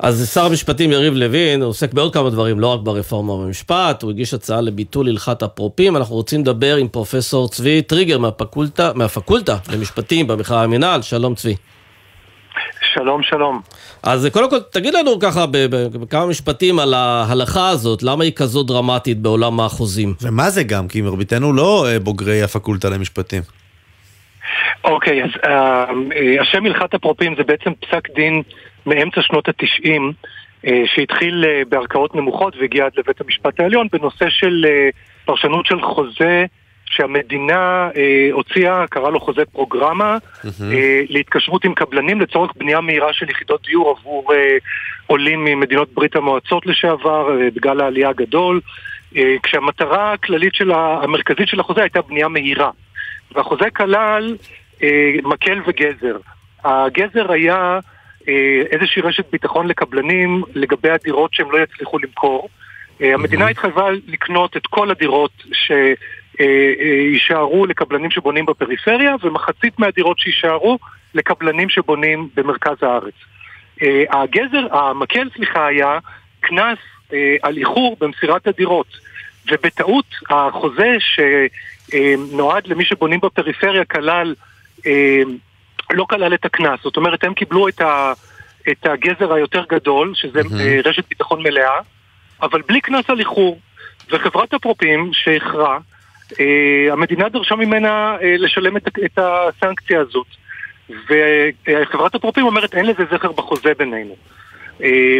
[0.00, 4.34] אז שר המשפטים יריב לוין עוסק בעוד כמה דברים, לא רק ברפורמה במשפט, הוא הגיש
[4.34, 10.62] הצעה לביטול הלכת אפרופים, אנחנו רוצים לדבר עם פרופסור צבי טריגר מהפקולטה, מהפקולטה למשפטים במכללה
[10.62, 11.54] המינהל, שלום צבי.
[12.94, 13.60] שלום, שלום.
[14.02, 15.44] אז קודם כל, תגיד לנו ככה
[16.00, 20.14] בכמה משפטים על ההלכה הזאת, למה היא כזו דרמטית בעולם החוזים?
[20.22, 20.88] ומה זה גם?
[20.88, 23.42] כי מרביתנו לא אה, בוגרי הפקולטה למשפטים.
[24.84, 25.84] אוקיי, אז אה,
[26.16, 28.42] אה, השם הלכת אפרופים זה בעצם פסק דין
[28.86, 30.12] מאמצע שנות התשעים,
[30.66, 34.88] אה, שהתחיל אה, בערכאות נמוכות והגיע עד לבית המשפט העליון בנושא של אה,
[35.24, 36.44] פרשנות של חוזה
[36.90, 40.16] שהמדינה אה, הוציאה, קרא לו חוזה פרוגרמה,
[40.72, 44.56] אה, להתקשרות עם קבלנים לצורך בנייה מהירה של יחידות דיור עבור אה,
[45.06, 48.60] עולים ממדינות ברית המועצות לשעבר, אה, בגל העלייה הגדול,
[49.16, 52.70] אה, כשהמטרה הכללית של ה- המרכזית של החוזה הייתה בנייה מהירה.
[53.34, 54.36] והחוזה כלל
[54.82, 54.88] אה,
[55.24, 56.16] מקל וגזר.
[56.64, 57.78] הגזר היה
[58.70, 62.48] איזושהי רשת ביטחון לקבלנים לגבי הדירות שהם לא יצליחו למכור.
[63.02, 65.30] אה, המדינה התחייבה לקנות את כל הדירות
[66.38, 70.78] שיישארו לקבלנים שבונים בפריפריה, ומחצית מהדירות שיישארו
[71.14, 73.14] לקבלנים שבונים במרכז הארץ.
[73.82, 75.98] אה, הגזר, המקל, סליחה, היה
[76.40, 76.78] קנס
[77.12, 79.06] אה, על איחור במסירת הדירות.
[79.50, 84.34] ובטעות החוזה שנועד למי שבונים בפריפריה כלל,
[84.86, 85.22] אה,
[85.90, 86.80] לא כלל את הקנס.
[86.82, 88.12] זאת אומרת, הם קיבלו את, ה,
[88.70, 91.78] את הגזר היותר גדול, שזה אה, רשת ביטחון מלאה,
[92.42, 93.58] אבל בלי קנס על איחור.
[94.10, 95.78] וחברת אפרופים שאיחרה,
[96.40, 100.26] אה, המדינה דרשה ממנה אה, לשלם את, את הסנקציה הזאת.
[100.88, 104.16] וחברת אפרופים אומרת, אין לזה זכר בחוזה בינינו.
[104.82, 105.18] אה,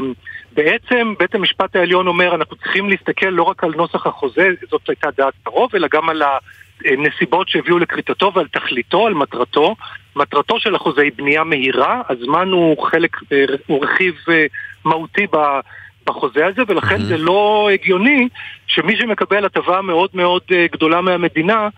[0.52, 5.08] בעצם בית המשפט העליון אומר, אנחנו צריכים להסתכל לא רק על נוסח החוזה, זאת הייתה
[5.16, 6.22] דעת הרוב, אלא גם על
[6.84, 9.74] הנסיבות שהביאו לכריתתו ועל תכליתו, על מטרתו.
[10.16, 14.46] מטרתו של החוזה היא בנייה מהירה, הזמן הוא חלק, אה, הוא רכיב אה,
[14.84, 15.60] מהותי ב-
[16.06, 18.28] בחוזה הזה, ולכן זה לא הגיוני
[18.66, 21.68] שמי שמקבל הטבה מאוד מאוד אה, גדולה מהמדינה,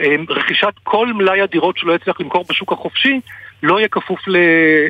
[0.00, 3.20] אה, רכישת כל מלאי הדירות שלא יצליח למכור בשוק החופשי,
[3.62, 4.36] לא יהיה כפוף ל-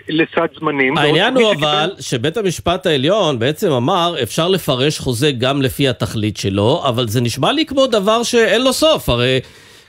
[0.08, 0.98] לסד זמנים.
[0.98, 6.82] העניין הוא אבל שבית המשפט העליון בעצם אמר אפשר לפרש חוזה גם לפי התכלית שלו,
[6.88, 9.40] אבל זה נשמע לי כמו דבר שאין לו סוף, הרי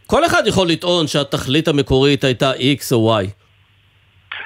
[0.08, 3.26] כל אחד יכול לטעון שהתכלית המקורית הייתה X או Y.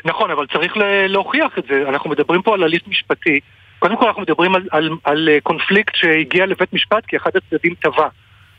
[0.05, 0.73] נכון, אבל צריך
[1.07, 1.83] להוכיח את זה.
[1.89, 3.39] אנחנו מדברים פה על הליך משפטי.
[3.79, 7.73] קודם כל אנחנו מדברים על, על, על אה, קונפליקט שהגיע לבית משפט כי אחד הצדדים
[7.79, 8.07] תבע.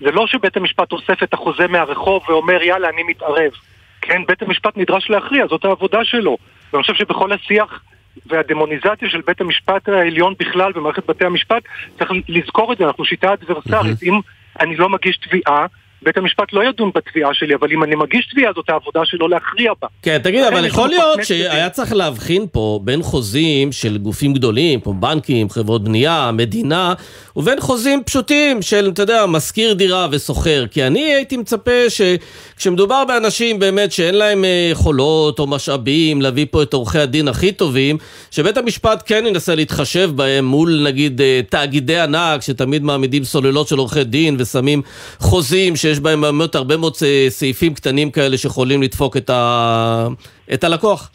[0.00, 3.50] זה לא שבית המשפט אוסף את החוזה מהרחוב ואומר יאללה אני מתערב.
[4.00, 6.36] כן, בית המשפט נדרש להכריע, זאת העבודה שלו.
[6.72, 7.82] ואני חושב שבכל השיח
[8.26, 11.62] והדמוניזציה של בית המשפט העליון בכלל במערכת בתי המשפט
[11.98, 14.02] צריך לזכור את זה, אנחנו שיטה אדברסרית.
[14.02, 14.20] אם
[14.60, 15.66] אני לא מגיש תביעה,
[16.02, 19.72] בית המשפט לא ידון בתביעה שלי, אבל אם אני מגיש תביעה זאת העבודה שלו להכריע
[19.82, 19.88] בה.
[20.02, 24.94] כן, תגיד, אבל יכול להיות שהיה צריך להבחין פה בין חוזים של גופים גדולים, כמו
[24.94, 26.94] בנקים, חברות בנייה, מדינה,
[27.36, 30.64] ובין חוזים פשוטים של, אתה יודע, משכיר דירה וסוחר.
[30.70, 36.62] כי אני הייתי מצפה שכשמדובר באנשים באמת שאין להם אה, יכולות או משאבים להביא פה
[36.62, 37.98] את עורכי הדין הכי טובים,
[38.30, 43.78] שבית המשפט כן ינסה להתחשב בהם מול נגיד אה, תאגידי ענק שתמיד מעמידים סוללות של
[43.78, 44.82] עורכי דין ושמים
[45.18, 45.87] חוזים ש...
[45.88, 46.94] שיש בהם באמת הרבה מאוד
[47.28, 50.06] סעיפים קטנים כאלה שיכולים לדפוק את, ה...
[50.54, 51.10] את הלקוח.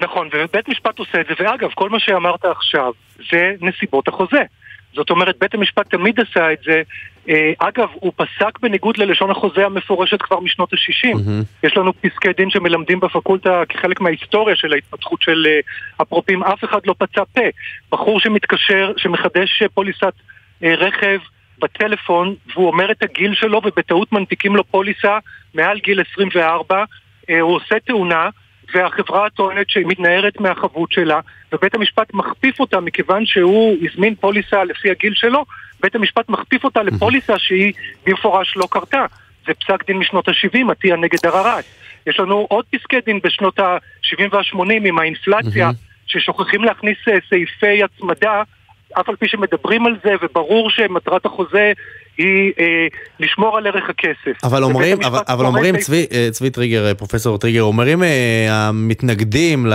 [0.00, 2.92] נכון, ובית משפט עושה את זה, ואגב, כל מה שאמרת עכשיו
[3.30, 4.42] זה נסיבות החוזה.
[4.94, 6.82] זאת אומרת, בית המשפט תמיד עשה את זה.
[7.28, 11.16] אה, אגב, הוא פסק בניגוד ללשון החוזה המפורשת כבר משנות ה-60.
[11.16, 11.66] Mm-hmm.
[11.66, 15.60] יש לנו פסקי דין שמלמדים בפקולטה כחלק מההיסטוריה של ההתפתחות של אה,
[16.00, 16.42] הפרופים.
[16.42, 17.40] אף אחד לא פצע פה.
[17.92, 20.14] בחור שמתקשר, שמחדש אה, פוליסת
[20.62, 21.18] רכב
[21.58, 25.18] בטלפון, והוא אומר את הגיל שלו, ובטעות מנפיקים לו פוליסה
[25.54, 26.84] מעל גיל 24,
[27.28, 28.28] הוא עושה תאונה.
[28.74, 31.20] והחברה טוענת שהיא מתנערת מהחבות שלה,
[31.52, 35.44] ובית המשפט מכפיף אותה מכיוון שהוא הזמין פוליסה לפי הגיל שלו,
[35.80, 37.72] בית המשפט מכפיף אותה לפוליסה שהיא
[38.06, 39.06] במפורש לא קרתה.
[39.46, 41.64] זה פסק דין משנות ה-70, עטיה נגד הררת.
[42.06, 45.70] יש לנו עוד פסקי דין בשנות ה-70 וה-80 עם האינפלציה,
[46.06, 48.42] ששוכחים להכניס אה, סעיפי הצמדה,
[49.00, 51.72] אף על פי שמדברים על זה, וברור שמטרת החוזה
[52.18, 52.86] היא אה,
[53.20, 54.44] לשמור על ערך הכסף.
[54.44, 59.66] אבל אומרים, אבל, אבל אומרים, צבי, אה, צבי טריגר, אה, פרופסור טריגר, אומרים אה, המתנגדים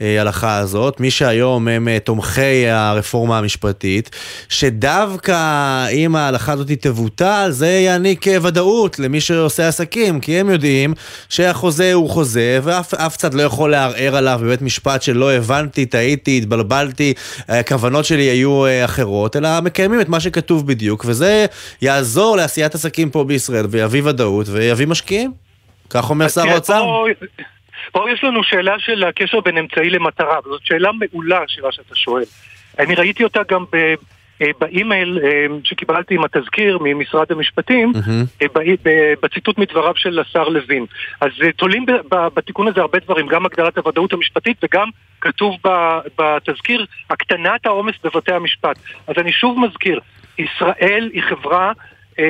[0.00, 4.10] להלכה הזאת, מי שהיום הם אה, תומכי הרפורמה המשפטית,
[4.48, 5.34] שדווקא
[5.90, 10.94] אם ההלכה הזאת תבוטל, זה יעניק ודאות למי שעושה עסקים, כי הם יודעים
[11.28, 17.14] שהחוזה הוא חוזה, ואף צד לא יכול לערער עליו בבית משפט שלא הבנתי, טעיתי, התבלבלתי,
[17.48, 21.46] הכוונות שלי היו אחרות, אלא מקיימים את מה שכתוב בדיוק, וזה
[21.82, 25.32] יעזור לעשיית עסקים פה בישראל ויביא ודאות ויביא משקיעים.
[25.90, 26.84] כך אומר שר האוצר.
[27.92, 32.24] פה יש לנו שאלה של הקשר בין אמצעי למטרה, וזאת שאלה מעולה, השאלה שאתה שואל.
[32.78, 33.94] אני ראיתי אותה גם ב...
[34.42, 38.58] אה, באימייל אה, שקיבלתי עם התזכיר ממשרד המשפטים, mm-hmm.
[39.22, 40.86] בציטוט מדבריו של השר לוין.
[41.20, 44.88] אז תולים בתיקון הזה הרבה דברים, גם הגדרת הוודאות המשפטית וגם
[45.20, 45.56] כתוב
[46.18, 48.78] בתזכיר הקטנת העומס בבתי המשפט.
[49.06, 50.00] אז אני שוב מזכיר,
[50.44, 51.72] ישראל היא חברה,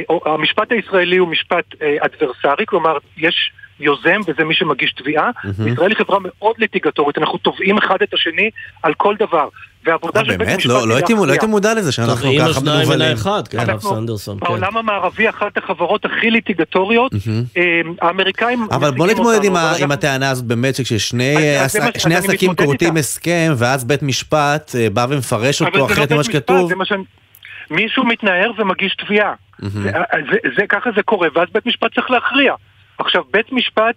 [0.09, 1.65] או המשפט הישראלי הוא משפט
[2.01, 5.31] אדברסרי, כלומר יש יוזם וזה מי שמגיש תביעה.
[5.31, 5.73] Mm-hmm.
[5.73, 8.51] ישראל היא חברה מאוד ליטיגטורית, אנחנו תובעים אחד את השני
[8.83, 9.49] על כל דבר.
[9.85, 10.71] והעבודה של בית המשפט...
[10.71, 10.87] באמת?
[10.89, 13.17] לא הייתי לא מודע לזה שאנחנו ככה מנוולים.
[13.51, 14.39] כן, סנדרסון.
[14.41, 14.47] כן.
[14.47, 17.13] בעולם המערבי אחת החברות הכי ליטיגטוריות,
[17.57, 18.67] אה, האמריקאים...
[18.71, 19.45] אבל בוא נתמודד
[19.81, 21.35] עם הטענה הזאת באמת, שכששני
[22.17, 26.73] עסקים כורתים הסכם, ואז בית משפט אה, בא ומפרש אותו אחרת ממה שכתוב...
[27.71, 29.35] מישהו מתנער ומגיש תביעה.
[30.57, 32.55] זה, ככה זה קורה, ואז בית משפט צריך להכריע.
[32.99, 33.95] עכשיו, בית משפט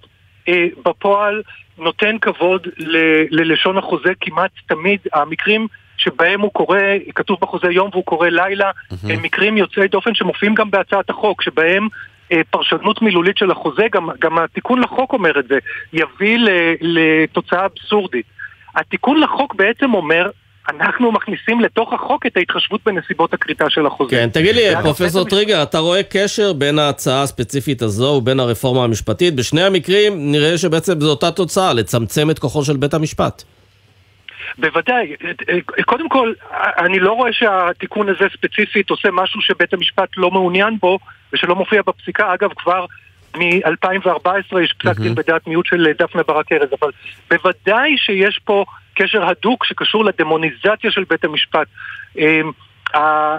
[0.48, 1.42] אה, בפועל
[1.78, 2.98] נותן כבוד ל,
[3.30, 5.00] ללשון החוזה כמעט תמיד.
[5.14, 6.78] המקרים שבהם הוא קורא,
[7.16, 8.72] כתוב בחוזה יום והוא קורא לילה,
[9.10, 11.88] הם מקרים יוצאי דופן שמופיעים גם בהצעת החוק, שבהם
[12.32, 15.58] אה, פרשנות מילולית של החוזה, גם, גם התיקון לחוק אומר את זה,
[15.94, 16.50] יביא ל,
[16.82, 18.26] לתוצאה אבסורדית.
[18.76, 20.30] התיקון לחוק בעצם אומר,
[20.70, 24.16] אנחנו מכניסים לתוך החוק את ההתחשבות בנסיבות הכריתה של החוזה.
[24.16, 29.36] כן, תגיד לי, פרופסור טריגר, אתה רואה קשר בין ההצעה הספציפית הזו ובין הרפורמה המשפטית?
[29.36, 33.44] בשני המקרים נראה שבעצם זו אותה תוצאה, לצמצם את כוחו של בית המשפט.
[34.58, 35.16] בוודאי.
[35.86, 36.34] קודם כל,
[36.78, 41.00] אני לא רואה שהתיקון הזה ספציפית עושה משהו שבית המשפט לא מעוניין בו
[41.34, 42.34] ושלא מופיע בפסיקה.
[42.34, 42.86] אגב, כבר
[43.38, 46.90] מ-2014 יש פסק דין בדעת מיעוט של דפנה ברק ארז, אבל
[47.30, 51.68] בוודאי שיש פה קשר הדוק שקשור לדמוניזציה של בית המשפט.
[52.18, 52.52] אמ,
[52.96, 53.38] אה,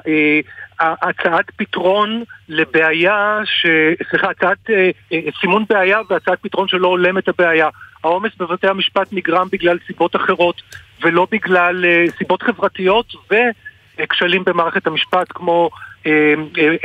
[0.80, 3.66] הצעת פתרון לבעיה, ש...
[4.10, 7.68] סליחה, הצעת אה, אה, סימון בעיה והצעת פתרון שלא הולם את הבעיה.
[8.04, 10.62] העומס בבתי המשפט נגרם בגלל סיבות אחרות
[11.02, 11.84] ולא בגלל
[12.18, 15.70] סיבות חברתיות וכשלים במערכת המשפט כמו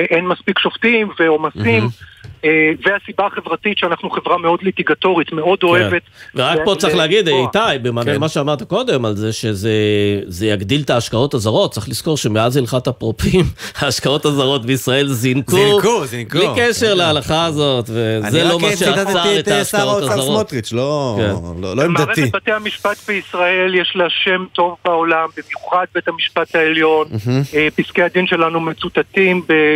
[0.10, 1.84] אין מספיק שופטים ועומסים.
[1.84, 2.20] Mm-hmm.
[2.46, 5.68] אה, והסיבה החברתית שאנחנו חברה מאוד ליטיגטורית, מאוד כן.
[5.68, 6.02] אוהבת.
[6.36, 8.34] ורק פה צריך להגיד, איתי, במענה למה כן.
[8.34, 13.46] שאמרת קודם, על זה שזה יגדיל את ההשקעות הזרות, צריך לזכור שמאז הלכת אפרופים,
[13.80, 15.56] ההשקעות הזרות בישראל זינקו.
[15.56, 16.38] זינקו, זינקו.
[16.38, 20.26] בלי קשר להלכה הזאת, וזה לא מה שעצר את אה, ההשקעות הזרות.
[20.26, 21.62] סמוטריץ', לא, כן.
[21.62, 22.22] לא, לא עמדתי.
[22.22, 27.08] מערכת בתי המשפט בישראל יש לה שם טוב בעולם, במיוחד בית המשפט העליון.
[27.56, 29.09] אה, פסקי הדין שלנו מצוטטים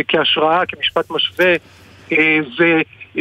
[0.08, 1.54] כהשראה, כמשפט משווה.
[2.12, 2.64] אה, ו...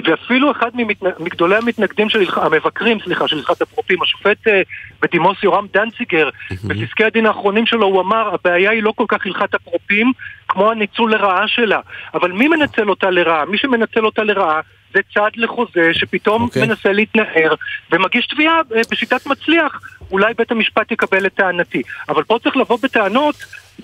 [0.04, 0.72] ואפילו אחד
[1.20, 4.62] מגדולי המתנגדים של המבקרים, סליחה, של הלכת אפרופים, השופט אה,
[5.02, 6.30] בדימוס יורם דנציגר,
[6.64, 10.12] בפסקי הדין האחרונים שלו הוא אמר, הבעיה היא לא כל כך הלכת אפרופים
[10.48, 11.80] כמו הניצול לרעה שלה.
[12.14, 13.46] אבל מי מנצל אותה לרעה?
[13.46, 14.62] מי שמנצל אותה לרעה
[14.94, 16.46] זה צעד לחוזה שפתאום okay.
[16.46, 16.68] אוקיי.
[16.68, 17.54] מנסה להתנער
[17.92, 19.80] ומגיש תביעה אה, בשיטת מצליח.
[20.12, 21.82] אולי בית המשפט יקבל את טענתי.
[22.10, 23.36] אבל פה צריך לבוא בטענות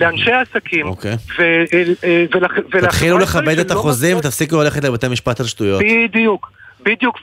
[0.01, 0.87] לאנשי העסקים.
[0.87, 1.15] אוקיי.
[2.81, 5.81] תתחילו לכבד את החוזים ותפסיקו ללכת לבתי משפט על שטויות.
[6.09, 6.51] בדיוק.
[6.83, 7.19] בדיוק,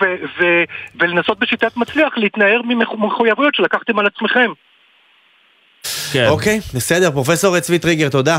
[1.01, 4.51] ולנסות בשיטת מצליח להתנער ממחויבויות שלקחתם על עצמכם.
[6.13, 6.27] כן.
[6.29, 7.11] אוקיי, בסדר.
[7.11, 8.39] פרופסור צבי טריגר, תודה.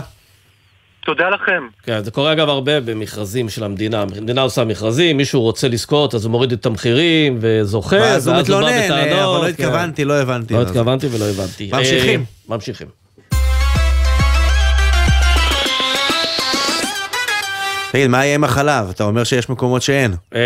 [1.05, 1.67] תודה לכם.
[1.83, 4.01] כן, זה קורה אגב הרבה במכרזים של המדינה.
[4.01, 8.67] המדינה עושה מכרזים, מישהו רוצה לזכות, אז הוא מוריד את המחירים וזוכה, ואז הוא מתלונן,
[8.67, 9.49] אה, אבל לא כן.
[9.49, 10.53] התכוונתי, לא הבנתי.
[10.53, 11.69] לא התכוונתי ולא הבנתי.
[11.73, 12.19] ממשיכים.
[12.19, 13.06] אה, ממשיכים.
[17.97, 18.89] תגיד, מה יהיה עם החלב?
[18.89, 20.13] אתה אומר שיש מקומות שאין.
[20.35, 20.39] אה,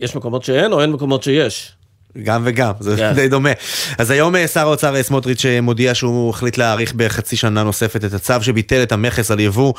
[0.00, 1.72] יש מקומות שאין או אין מקומות שיש?
[2.22, 3.12] גם וגם, זה כן.
[3.12, 3.50] די דומה.
[3.98, 8.12] אז היום אה, שר האוצר אה, סמוטריץ' מודיע שהוא החליט להאריך בחצי שנה נוספת את
[8.12, 9.72] הצו שביטל את המכס על יבוא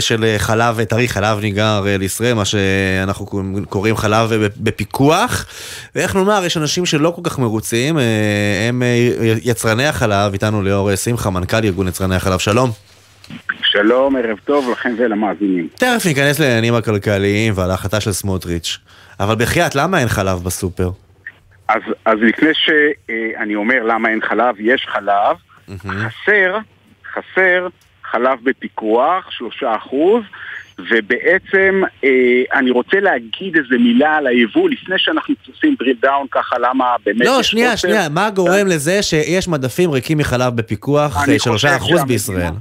[0.00, 3.26] של חלב טרי, חלב ניגר לישראל, מה שאנחנו
[3.68, 5.46] קוראים חלב בפיקוח.
[5.94, 7.98] ואיך נאמר, יש אנשים שלא כל כך מרוצים,
[8.68, 8.82] הם
[9.42, 12.70] יצרני החלב, איתנו ליאור שמחה, מנכ"ל ארגון יצרני החלב, שלום.
[13.72, 15.68] שלום, ערב טוב לכם ולמאזינים.
[15.74, 18.78] תכף ניכנס לעניינים הכלכליים ועל ההחלטה של סמוטריץ',
[19.20, 20.90] אבל בחייאת, למה אין חלב בסופר?
[21.68, 25.36] אז, אז לפני שאני אומר למה אין חלב, יש חלב,
[25.78, 26.58] חסר,
[27.12, 27.68] חסר
[28.10, 30.22] חלב בפיקוח, שלושה אחוז,
[30.78, 32.10] ובעצם אה,
[32.52, 37.26] אני רוצה להגיד איזה מילה על היבוא לפני שאנחנו עושים דריל דאון ככה למה באמת
[37.26, 37.88] לא, שנייה, חוסר.
[37.88, 42.52] שנייה, מה גורם לזה שיש מדפים ריקים מחלב בפיקוח שלושה אחוז בישראל?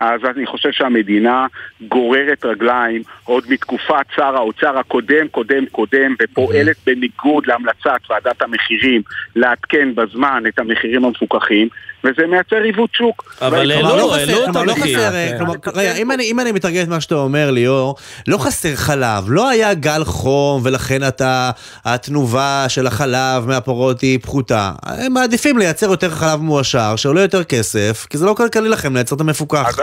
[0.00, 1.46] אז אני חושב שהמדינה
[1.88, 9.02] גוררת רגליים עוד מתקופת שר האוצר הקודם, קודם, קודם, ופועלת בניגוד להמלצת ועדת המחירים
[9.36, 11.68] לעדכן בזמן את המחירים המפוקחים,
[12.04, 13.34] וזה מייצר עיוות שוק.
[13.42, 14.98] אבל העלו, לא העלו חסר- את לא המחיר.
[14.98, 15.30] חסר, אה,
[15.62, 15.70] כן.
[15.74, 17.96] רגע, אם אני- אם אני מתרגם את מה שאתה אומר, ליאור,
[18.28, 21.50] לא חסר חלב, לא היה גל חום ולכן אתה,
[21.84, 24.72] התנובה של החלב מהפרות היא פחותה.
[24.86, 29.16] הם מעדיפים לייצר יותר חלב מועשר, שעולה יותר כסף, כי זה לא כלכלי לכם לייצר
[29.16, 29.78] את המפוקח.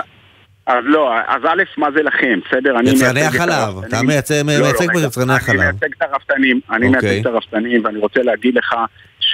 [0.68, 2.80] אז לא, אז א', מה זה לכם, בסדר?
[2.80, 3.88] אני יצרני מייצג את החלב, הרפתנים.
[3.88, 5.60] אתה מייצג- לא, לא, מייצג פה את רגע, יצרני החלב.
[5.60, 7.02] אני מייצג את הרפתנים, אני אוקיי.
[7.10, 8.76] מייצג את הרפתנים, ואני רוצה להגיד לך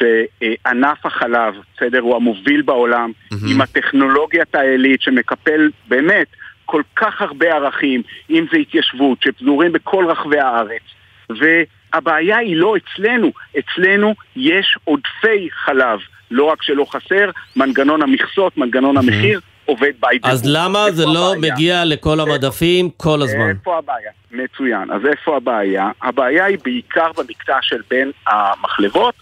[0.03, 3.11] שענף החלב, בסדר, הוא המוביל בעולם,
[3.51, 6.27] עם הטכנולוגיית העילית שמקפל באמת
[6.65, 10.81] כל כך הרבה ערכים, אם זה התיישבות, שפזורים בכל רחבי הארץ.
[11.29, 15.99] והבעיה היא לא אצלנו, אצלנו יש עודפי חלב.
[16.31, 20.31] לא רק שלא חסר, מנגנון המכסות, מנגנון המחיר, עובד by default.
[20.31, 21.53] אז למה זה לא הבעיה?
[21.53, 23.49] מגיע לכל המדפים כל הזמן?
[23.49, 24.11] איפה הבעיה?
[24.31, 24.91] מצוין.
[24.91, 25.89] אז איפה הבעיה?
[26.01, 29.15] הבעיה היא בעיקר במקטע של בין המחלבות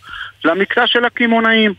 [0.45, 1.73] למקטע של הקמעונאים.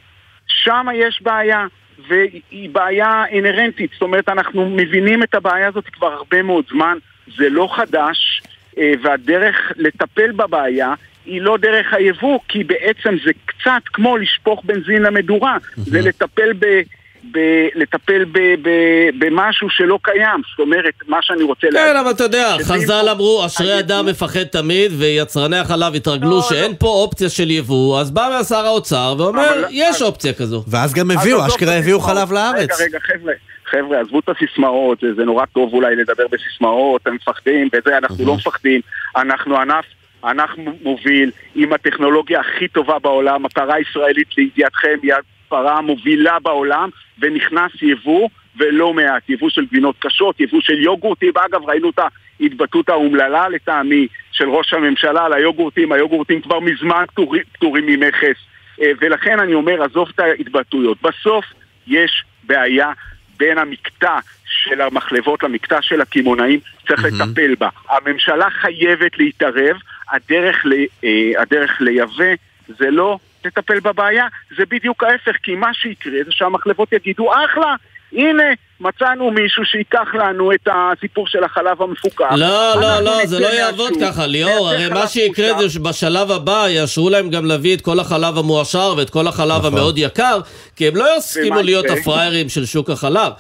[0.47, 1.67] שם יש בעיה,
[2.09, 3.91] והיא בעיה אינהרנטית.
[3.93, 6.99] זאת אומרת, אנחנו מבינים את הבעיה הזאת כבר הרבה מאוד זמן.
[7.37, 8.43] זה לא חדש,
[8.79, 10.95] אה, והדרך לטפל בבעיה
[11.27, 15.57] היא לא דרך היבוא, כי בעצם זה קצת כמו לשפוך בנזין למדורה.
[15.77, 16.83] זה לטפל ב...
[17.31, 22.25] ב- לטפל ב- ב- במשהו שלא קיים, זאת אומרת, מה שאני רוצה כן, אבל אתה
[22.25, 28.01] יודע, חז"ל אמרו, אשרי אדם מפחד תמיד, ויצרני החלב התרגלו שאין פה אופציה של יבוא,
[28.01, 30.65] אז בא שר האוצר ואומר, יש אופציה כזו.
[30.69, 32.01] ואז גם אז הביאו, עזוב אשכרה את הביאו.
[32.01, 32.81] חלב לארץ.
[32.81, 33.33] רגע, רגע, חבר'ה,
[33.71, 38.27] חבר'ה, עזבו את הסיסמאות, זה, זה נורא טוב אולי לדבר בסיסמאות, הם מפחדים, וזה, אנחנו
[38.27, 38.81] לא מפחדים.
[39.17, 39.85] אנחנו ענף,
[40.25, 40.51] ענף
[40.83, 45.13] מוביל, עם הטכנולוגיה הכי טובה בעולם, הפרה הישראלית לידיעתכם היא
[45.53, 46.89] הפרה המובילה בעולם,
[47.19, 51.99] ונכנס יבוא, ולא מעט, יבוא של גבינות קשות, יבוא של יוגורטים, אגב, ראינו את
[52.41, 57.05] ההתבטאות האומללה לטעמי של ראש הממשלה על היוגורטים, היוגורטים כבר מזמן
[57.53, 58.37] פטורים, ממכס.
[58.83, 60.99] אה, ולכן אני אומר, עזוב את ההתבטאויות.
[61.03, 61.45] בסוף
[61.87, 62.93] יש בעיה
[63.37, 67.69] בין המקטע של המחלבות למקטע של הקמעונאים, צריך לטפל בה.
[67.89, 69.77] הממשלה חייבת להתערב,
[70.13, 70.73] הדרך, ל,
[71.05, 72.35] אה, הדרך לייבא
[72.69, 74.27] זה לא לטפל בבעיה,
[74.57, 77.75] זה בדיוק ההפך, כי מה שיקרה זה שהמחלבות יגידו, אחלה,
[78.13, 78.43] הנה,
[78.81, 82.33] מצאנו מישהו שייקח לנו את הסיפור של החלב המפוקח.
[82.37, 85.59] לא, לא, לא, זה לא יעבוד ככה, ליאור, הרי מה שיקרה.
[85.59, 89.99] זה שבשלב הבא יאשרו להם גם להביא את כל החלב המועשר ואת כל החלב המאוד
[89.99, 90.41] יקר,
[90.77, 91.65] כי הם לא יסכימו נכון.
[91.65, 91.85] להיות?
[91.91, 93.33] הפראיירים של שוק החלב.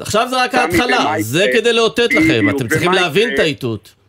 [0.00, 1.46] עכשיו זה רק ההתחלה, זה?
[1.52, 3.34] כדי לאותת לכם, אתם צריכים להבין?
[3.34, 3.99] את האיתות.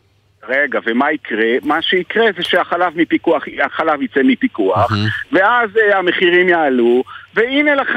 [0.50, 1.48] רגע, ומה יקרה?
[1.64, 4.92] מה שיקרה זה שהחלב מפיקוח, החלב יצא מפיקוח,
[5.32, 7.04] ואז אה, המחירים יעלו,
[7.36, 7.89] והנה לך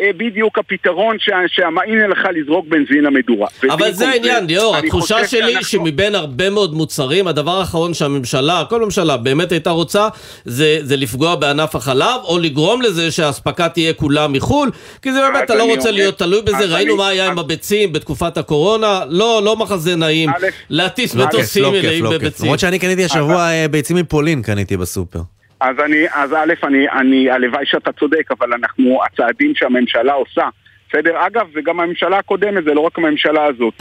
[0.00, 3.48] אה, בדיוק הפתרון, שה- שה- הנה לך לזרוק בנזין למדורה.
[3.70, 8.84] אבל זה העניין, ליאור, התחושה שלי שאנחנו- שמבין הרבה מאוד מוצרים, הדבר האחרון שהממשלה, כל
[8.84, 10.08] ממשלה באמת הייתה רוצה,
[10.44, 14.70] זה, זה לפגוע בענף החלב, או לגרום לזה שהאספקה תהיה כולה מחו"ל,
[15.02, 17.38] כי זה באמת, אתה לא רוצה אומר- להיות תלוי בזה, ראינו אני- מה היה עם
[17.38, 20.30] הביצים בתקופת הקורונה, לא, לא מחזה נעים,
[20.70, 22.10] להטיס מטוסים לא מלאים לא.
[22.10, 22.44] בביצים.
[22.46, 25.20] למרות שאני קניתי השבוע אה, ביצים מפולין, קניתי בסופר.
[25.64, 30.48] אז אני, אז א', אני, אני, הלוואי שאתה צודק, אבל אנחנו, הצעדים שהממשלה עושה,
[30.88, 31.26] בסדר?
[31.26, 33.74] אגב, זה גם הממשלה הקודמת, זה לא רק הממשלה הזאת.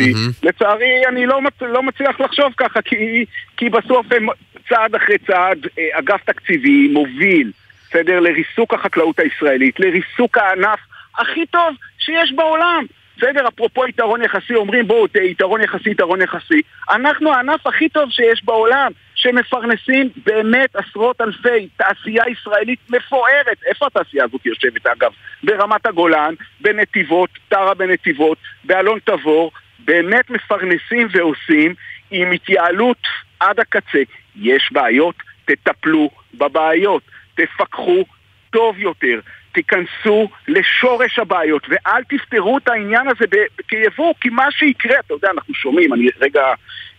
[0.44, 3.26] לצערי, אני לא, מצ, לא מצליח לחשוב ככה, כי,
[3.58, 4.28] כי בסוף הם
[4.70, 7.52] צעד אחרי צעד, אה, אגף תקציבי מוביל,
[7.90, 8.20] בסדר?
[8.20, 10.80] לריסוק החקלאות הישראלית, לריסוק הענף
[11.20, 12.86] הכי טוב שיש בעולם.
[13.18, 16.62] בסדר, אפרופו יתרון יחסי, אומרים בואו, יתרון יחסי, יתרון יחסי.
[16.92, 18.92] אנחנו הענף הכי טוב שיש בעולם,
[19.24, 23.58] שמפרנסים באמת עשרות אלפי תעשייה ישראלית מפוארת.
[23.66, 25.12] איפה התעשייה הזאת יושבת אגב?
[25.44, 31.74] ברמת הגולן, בנתיבות, טרה בנתיבות, באלון תבור, באמת מפרנסים ועושים
[32.12, 33.08] עם התייעלות
[33.40, 34.02] עד הקצה.
[34.36, 35.16] יש בעיות,
[35.46, 37.04] תטפלו בבעיות,
[37.36, 38.06] תפקחו
[38.50, 39.20] טוב יותר,
[39.54, 43.26] תיכנסו לשורש הבעיות ואל תפתרו את העניין הזה
[43.68, 46.44] כיבוא, כי מה שיקרה, אתה יודע, אנחנו שומעים, אני רגע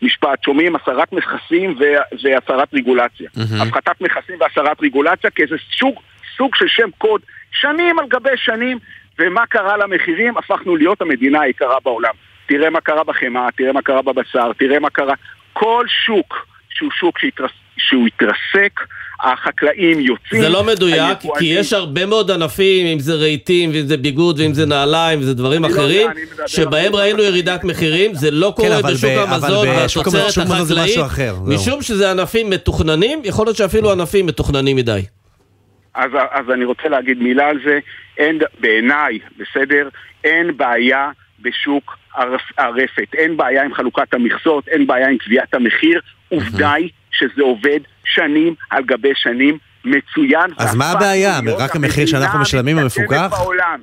[0.02, 1.78] משפט, שומעים הסרת מכסים
[2.22, 3.30] והסרת רגולציה.
[3.36, 3.62] Mm-hmm.
[3.62, 5.94] הפחתת מכסים והסרת רגולציה כאיזה סוג,
[6.36, 7.20] סוג של שם קוד,
[7.52, 8.78] שנים על גבי שנים,
[9.18, 10.36] ומה קרה למחירים?
[10.36, 12.14] הפכנו להיות המדינה היקרה בעולם.
[12.46, 15.14] תראה מה קרה בחמאה, תראה מה קרה בבשר, תראה מה קרה...
[15.52, 17.50] כל שוק שהוא שוק שהתרס...
[17.76, 18.80] שהוא התרסק,
[19.24, 20.42] החקלאים יוצאים.
[20.42, 24.54] זה לא מדויק, כי יש הרבה מאוד ענפים, אם זה רהיטים, ואם זה ביגוד, ואם
[24.54, 26.10] זה נעליים, וזה דברים לא אחרים,
[26.46, 30.98] שבהם ראינו ירידת מחירים, זה לא קורה כן, בשוק המזון והתוצרת החקלאית,
[31.46, 35.00] משום שזה ענפים מתוכננים, יכול להיות שאפילו ענפים מתוכננים מדי.
[35.94, 37.78] אז, אז אני רוצה להגיד מילה על זה,
[38.18, 39.88] אין, בעיניי, בסדר,
[40.24, 41.10] אין בעיה
[41.40, 41.98] בשוק
[42.58, 47.80] הרפת, אין בעיה עם חלוקת המכסות, אין בעיה עם קביעת המחיר, עובדה היא שזה עובד
[48.14, 50.50] שנים על גבי שנים מצוין.
[50.58, 51.40] אז מה הבעיה?
[51.58, 53.32] רק המחיר שאנחנו משלמים המפוקח?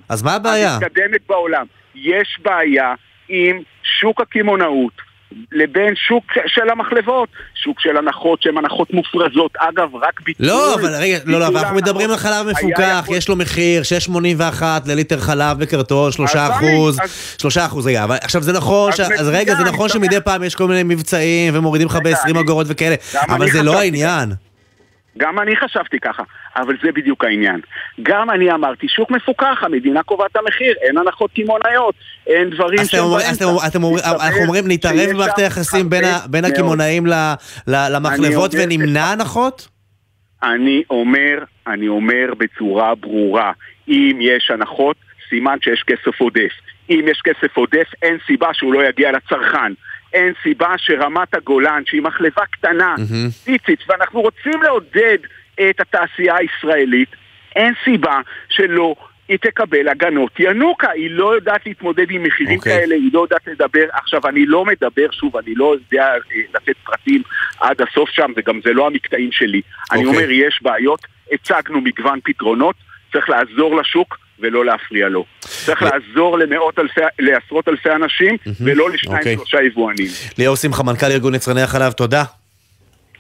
[0.10, 0.76] אז מה הבעיה?
[0.76, 1.66] המתקדמת בעולם.
[1.96, 2.94] יש בעיה
[3.30, 5.11] עם שוק הקמעונאות.
[5.52, 7.30] לבין שוק של המחלבות,
[7.64, 9.52] שוק של הנחות שהן הנחות מופרזות.
[9.58, 10.46] אגב, רק ביטול...
[10.46, 14.64] לא, אבל רגע, לא, לא, אבל אנחנו מדברים על חלב מפוקח, יש לו מחיר 6.81
[14.86, 17.00] לליטר חלב בקרטון, 3 אחוז,
[17.38, 20.68] 3 אחוז, רגע, אבל עכשיו זה נכון, אז רגע, זה נכון שמדי פעם יש כל
[20.68, 22.96] מיני מבצעים ומורידים לך ב-20 אגורות וכאלה,
[23.30, 24.34] אבל זה לא העניין.
[25.18, 26.24] גם אני חשבתי ככה,
[26.56, 27.60] אבל זה בדיוק העניין.
[28.02, 31.96] גם אני אמרתי, שוק מפוקח, המדינה קובעת את המחיר, אין הנחות קמעונאיות,
[32.28, 33.46] אין דברים שהם באמצע.
[34.06, 35.90] אנחנו אומרים, נתערב במערכת היחסים
[36.30, 37.04] בין הקמעונאים
[37.68, 39.68] למחלבות ונמנע הנחות?
[40.44, 43.52] אני אומר, אני אומר בצורה ברורה,
[43.88, 44.96] אם יש הנחות,
[45.30, 46.52] סימן שיש כסף עודף.
[46.90, 49.74] אם יש כסף עודף, אין סיבה שהוא לא יגיע לצרכן.
[50.14, 52.96] אין סיבה שרמת הגולן, שהיא מחלבה קטנה,
[53.44, 53.86] פיצית, mm-hmm.
[53.90, 55.18] ואנחנו רוצים לעודד
[55.70, 57.10] את התעשייה הישראלית,
[57.56, 58.96] אין סיבה שלא
[59.32, 62.60] היא תקבל הגנות ינוקה, היא לא יודעת להתמודד עם מחירים okay.
[62.60, 62.80] אוקיי.
[62.80, 63.86] כאלה, היא לא יודעת לדבר.
[63.94, 67.22] עכשיו, אני לא מדבר, שוב, אני לא יודע אה, לתת פרטים
[67.60, 69.62] עד הסוף שם, וגם זה לא המקטעים שלי.
[69.66, 69.96] Okay.
[69.96, 70.24] אני אוקיי.
[70.24, 71.00] אומר, יש בעיות,
[71.32, 72.76] הצגנו מגוון פתרונות,
[73.12, 75.26] צריך לעזור לשוק, ולא להפריע לו.
[75.40, 79.36] צריך לעזור למאות אלפי, לעשרות אלפי אנשים, ולא לשניים אוקיי.
[79.36, 80.08] שלושה יבואנים.
[80.38, 82.24] ליאור שמחה, מנכ"ל ארגון יצרני החלב, תודה.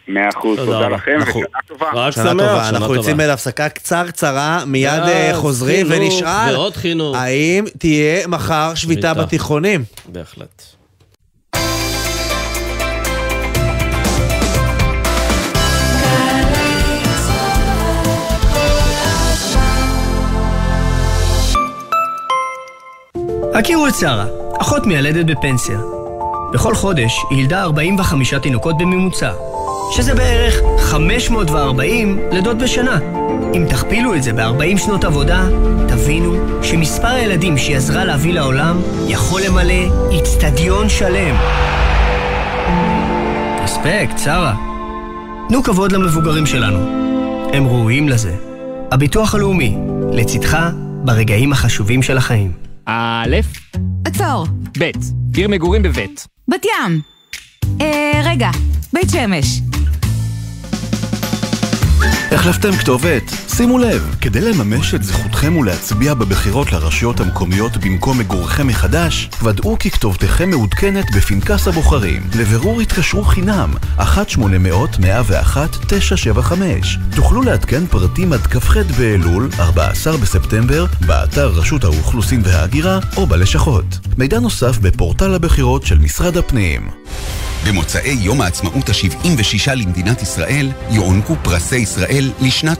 [0.08, 1.90] מאה אחוז, תודה לכם, ושנה טובה.
[1.94, 6.56] רק שמח, אנחנו יוצאים להפסקה קצר-קצרה, מיד אה, חוזרים ונשאל,
[7.16, 9.84] האם תהיה מחר שביתה בתיכונים?
[10.06, 10.81] בהחלט.
[23.54, 24.26] הכירו את שרה,
[24.62, 25.80] אחות מיילדת בפנסיה.
[26.54, 29.32] בכל חודש היא ילדה 45 תינוקות בממוצע,
[29.92, 33.00] שזה בערך 540 לידות בשנה.
[33.54, 35.44] אם תכפילו את זה ב-40 שנות עבודה,
[35.88, 41.36] תבינו שמספר הילדים שהיא עזרה להביא לעולם יכול למלא איצטדיון שלם.
[43.66, 44.56] אספקט, שרה.
[45.50, 46.80] תנו כבוד למבוגרים שלנו.
[47.54, 48.36] הם ראויים לזה.
[48.92, 49.78] הביטוח הלאומי,
[50.12, 50.58] לצדך
[51.04, 52.71] ברגעים החשובים של החיים.
[52.94, 53.36] א',
[54.06, 54.48] עצור.
[54.80, 54.92] ב',
[55.36, 56.28] עיר מגורים בבית.
[56.48, 57.02] בת ים.
[57.82, 58.50] אה, רגע,
[58.94, 59.62] בית שמש.
[62.32, 63.51] החלפתם כתובת?
[63.56, 69.92] שימו לב, כדי לממש את זכותכם ולהצביע בבחירות לרשויות המקומיות במקום מגורכם מחדש, ודאו כי
[69.92, 72.22] כתובתכם מעודכנת בפנקס הבוחרים.
[72.40, 74.04] לבירור התקשרו חינם, 1-800-101-975.
[77.16, 83.86] תוכלו לעדכן פרטים עד כ"ח באלול, 14 בספטמבר, באתר רשות האוכלוסין וההגירה או בלשכות.
[84.18, 86.90] מידע נוסף בפורטל הבחירות של משרד הפנים.
[87.68, 92.80] במוצאי יום העצמאות ה-76 למדינת ישראל יוענקו פרסי ישראל לשנת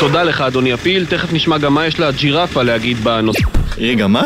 [0.00, 1.06] תודה לך, אדוני הפיל.
[1.06, 3.42] תכף נשמע גם מה יש לג'ירפה להגיד בנושא.
[3.78, 4.22] רגע, מה?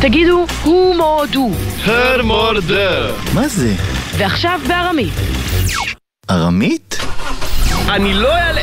[0.00, 1.50] תגידו, הוא מורדו.
[1.84, 3.14] הר מורדר.
[3.34, 3.74] מה זה?
[4.18, 5.12] ועכשיו בארמית.
[6.30, 6.98] ארמית?
[7.88, 8.62] אני לא אעלה...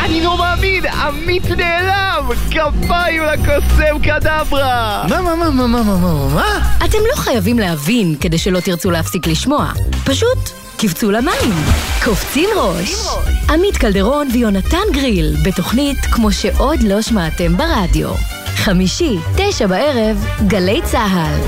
[0.00, 0.86] אני לא מאמין!
[0.86, 2.28] עמית נעלם!
[2.50, 5.04] כפיים לקוסם קדברה!
[5.08, 6.74] מה, מה, מה, מה, מה, מה, מה, מה?
[6.84, 9.72] אתם לא חייבים להבין כדי שלא תרצו להפסיק לשמוע.
[10.04, 10.38] פשוט
[10.78, 11.54] קפצו למים.
[12.04, 12.94] קופצים ראש.
[13.50, 18.08] עמית קלדרון ויונתן גריל, בתוכנית כמו שעוד לא שמעתם ברדיו.
[18.46, 21.40] חמישי, תשע בערב, גלי צה"ל.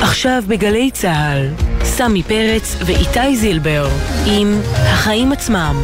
[0.00, 1.48] עכשיו בגלי צה"ל,
[1.84, 3.88] סמי פרץ ואיתי זילבר
[4.26, 5.76] עם החיים עצמם.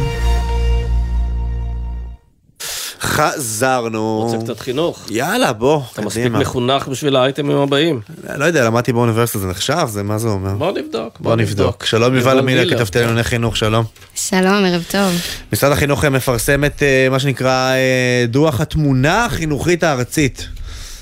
[3.17, 4.21] חזרנו.
[4.23, 5.05] רוצה קצת חינוך?
[5.09, 8.01] יאללה, בוא, אתה מספיק מחונך בשביל האייטמים הבאים.
[8.35, 9.87] לא יודע, למדתי באוניברסיטה, זה נחשב?
[9.87, 10.53] זה מה זה אומר?
[10.53, 11.19] בוא נבדוק.
[11.19, 11.85] בוא נבדוק.
[11.85, 13.85] שלום יובל מילר, כתבתי לענייני חינוך, שלום.
[14.15, 15.13] שלום, ערב טוב.
[15.53, 20.47] משרד החינוך מפרסם את אה, מה שנקרא אה, דוח התמונה החינוכית הארצית.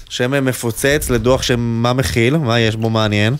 [0.09, 3.35] שם מפוצץ לדוח שמה מכיל, מה יש בו מעניין?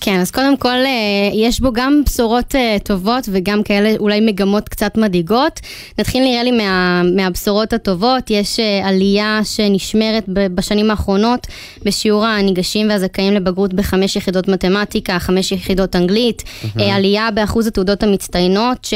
[0.00, 4.68] כן, אז קודם כל אה, יש בו גם בשורות אה, טובות וגם כאלה אולי מגמות
[4.68, 5.60] קצת מדאיגות.
[5.98, 11.46] נתחיל נראה לי מה, מהבשורות הטובות, יש אה, עלייה שנשמרת בשנים האחרונות
[11.84, 16.82] בשיעור הניגשים והזכאים לבגרות בחמש יחידות מתמטיקה, חמש יחידות אנגלית, mm-hmm.
[16.82, 18.88] עלייה באחוז התעודות המצטיינות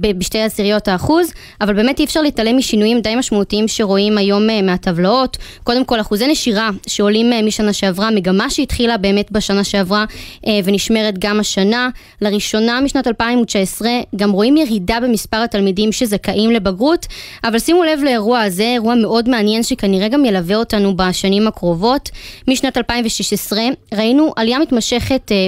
[0.00, 5.36] בשתי עשיריות האחוז, אבל באמת אי אפשר להתעלם משינויים די משמעותיים שרואים היום מהטבלאות.
[5.64, 10.05] קודם כל אחוזי נשירה שעולים משנה שעברה, מגמה שהתחילה באמת בשנה שעברה.
[10.46, 11.88] אה, ונשמרת גם השנה.
[12.22, 17.06] לראשונה משנת 2019 גם רואים ירידה במספר התלמידים שזכאים לבגרות,
[17.44, 22.10] אבל שימו לב לאירוע הזה, אירוע מאוד מעניין שכנראה גם ילווה אותנו בשנים הקרובות.
[22.48, 23.60] משנת 2016
[23.94, 25.46] ראינו עלייה מתמשכת אה,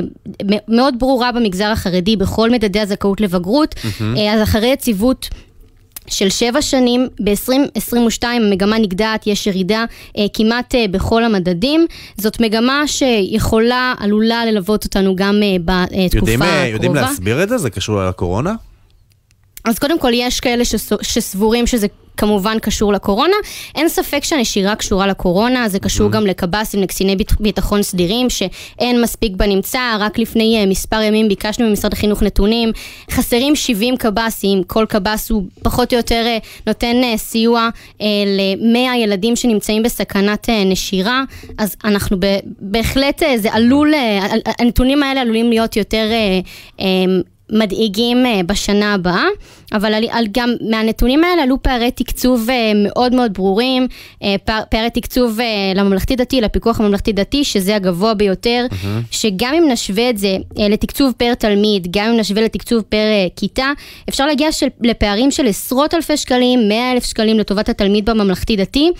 [0.69, 4.19] מאוד ברורה במגזר החרדי בכל מדדי הזכאות לבגרות, mm-hmm.
[4.31, 5.29] אז אחרי יציבות
[6.09, 9.85] של שבע שנים, ב-2022 המגמה נגדעת, יש ירידה
[10.19, 11.87] אה, כמעט אה, בכל המדדים.
[12.17, 16.67] זאת מגמה שיכולה, עלולה ללוות אותנו גם אה, בתקופה יודעים, הקרובה.
[16.67, 17.59] יודעים להסביר את זה?
[17.59, 18.55] זה קשור לקורונה?
[19.65, 20.65] אז קודם כל יש כאלה
[21.03, 21.87] שסבורים שזה
[22.19, 23.37] כמובן קשור לקורונה.
[23.75, 26.12] אין ספק שהנשירה קשורה לקורונה, זה קשור mm-hmm.
[26.12, 29.97] גם לקב"סים, לקציני ביטחון סדירים, שאין מספיק בנמצא.
[29.99, 32.73] רק לפני uh, מספר ימים ביקשנו ממשרד החינוך נתונים.
[33.11, 38.97] חסרים 70 קב"סים, כל קב"ס הוא פחות או יותר uh, נותן uh, סיוע uh, ל-100
[38.97, 41.23] ילדים שנמצאים בסכנת נשירה.
[41.59, 42.16] אז אנחנו
[42.61, 43.93] בהחלט, זה עלול,
[44.59, 46.07] הנתונים האלה עלולים להיות יותר...
[47.53, 49.25] מדאיגים אה, בשנה הבאה,
[49.73, 53.87] אבל על, גם מהנתונים האלה עלו פערי תקצוב אה, מאוד מאוד ברורים,
[54.23, 54.35] אה,
[54.71, 55.39] פערי תקצוב
[55.75, 58.87] לממלכתי דתי, לפיקוח הממלכתי דתי, שזה הגבוה ביותר, mm-hmm.
[59.11, 63.73] שגם אם נשווה את זה לתקצוב פר תלמיד, גם אם נשווה לתקצוב פר כיתה,
[64.09, 68.91] אפשר להגיע של, לפערים של עשרות אלפי שקלים, מאה אלף שקלים לטובת התלמיד בממלכתי דתי,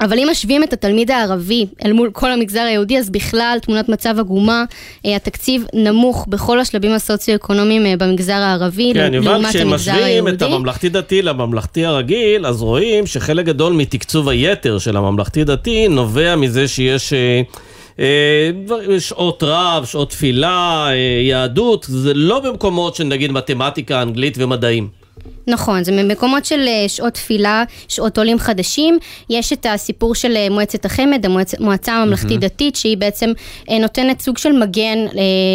[0.00, 4.14] אבל אם משווים את התלמיד הערבי אל מול כל המגזר היהודי, אז בכלל תמונת מצב
[4.18, 4.64] עגומה,
[5.06, 9.58] אה, התקציב נמוך בכל השלבים הסוציו-אקונומיים אה, במגזר הערבי, כן, לעומת המגזר היהודי.
[9.58, 15.88] כן, יובל, כשמשווים את הממלכתי-דתי לממלכתי הרגיל, אז רואים שחלק גדול מתקצוב היתר של הממלכתי-דתי
[15.88, 17.12] נובע מזה שיש...
[17.12, 18.50] אה,
[18.98, 20.88] שעות רב, שעות תפילה,
[21.28, 24.99] יהדות, זה לא במקומות של נגיד מתמטיקה, אנגלית ומדעים.
[25.46, 28.98] נכון, זה ממקומות של אה, שעות תפילה, שעות עולים חדשים.
[29.30, 31.26] יש את הסיפור של אה, מועצת החמ"ד,
[31.58, 33.32] המועצה הממלכתית-דתית, שהיא בעצם
[33.70, 34.98] אה, נותנת סוג של מגן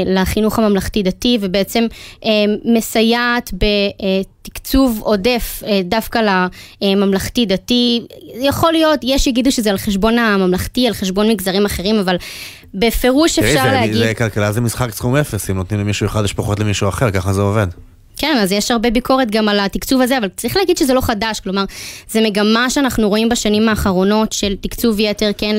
[0.05, 1.85] לחינוך הממלכתי-דתי, ובעצם
[2.65, 6.41] מסייעת בתקצוב עודף דווקא
[6.81, 8.01] לממלכתי-דתי.
[8.41, 12.15] יכול להיות, יש שיגידו שזה על חשבון הממלכתי, על חשבון מגזרים אחרים, אבל
[12.73, 13.95] בפירוש אפשר תראי, להגיד...
[14.01, 17.33] תראי, כלכלה זה משחק סכום אפס, אם נותנים למישהו אחד יש פחות למישהו אחר, ככה
[17.33, 17.67] זה עובד.
[18.17, 21.39] כן, אז יש הרבה ביקורת גם על התקצוב הזה, אבל צריך להגיד שזה לא חדש,
[21.39, 21.63] כלומר,
[22.09, 25.55] זה מגמה שאנחנו רואים בשנים האחרונות של תקצוב יתר, כן,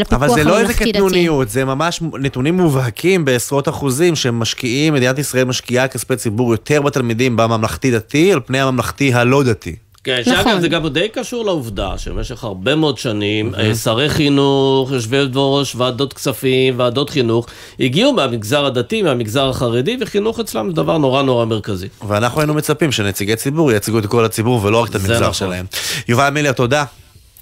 [0.00, 0.24] לפיקוח הממלכתי-דתי.
[0.24, 5.88] אבל זה לא איזה קטנוניות, זה ממש נתונים מובהקים בעשרות אחוזים שמשקיעים, מדינת ישראל משקיעה
[5.88, 9.76] כספי ציבור יותר בתלמידים בממלכתי-דתי על פני הממלכתי הלא-דתי.
[10.06, 10.34] כן, נכון.
[10.44, 13.74] שאגב זה גם די קשור לעובדה שבמשך הרבה מאוד שנים mm-hmm.
[13.74, 17.46] שרי חינוך, יושבי ראש, ועדות כספים, ועדות חינוך,
[17.80, 21.88] הגיעו מהמגזר הדתי, מהמגזר החרדי, וחינוך אצלם זה דבר נורא נורא מרכזי.
[22.08, 25.32] ואנחנו היינו מצפים שנציגי ציבור ייצגו את כל הציבור ולא רק את המגזר נכון.
[25.32, 25.66] שלהם.
[26.08, 26.84] יובל מילר, תודה.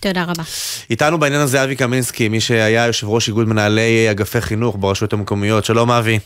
[0.01, 0.43] תודה רבה.
[0.91, 5.65] איתנו בעניין הזה אבי קמינסקי, מי שהיה יושב ראש איגוד מנהלי אגפי חינוך ברשויות המקומיות.
[5.65, 6.19] שלום אבי.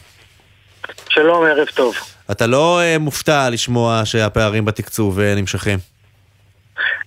[1.09, 1.95] שלום, ערב טוב.
[2.31, 5.98] אתה לא uh, מופתע לשמוע שהפערים בתקצוב uh, נמשכים.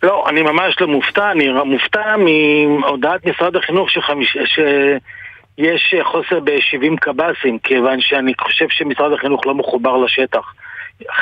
[0.04, 4.38] לא, אני ממש לא מופתע, אני מופתע מהודעת משרד החינוך שחמיש...
[4.56, 10.54] שיש חוסר ב-70 קב"סים, כיוון שאני חושב שמשרד החינוך לא מחובר לשטח.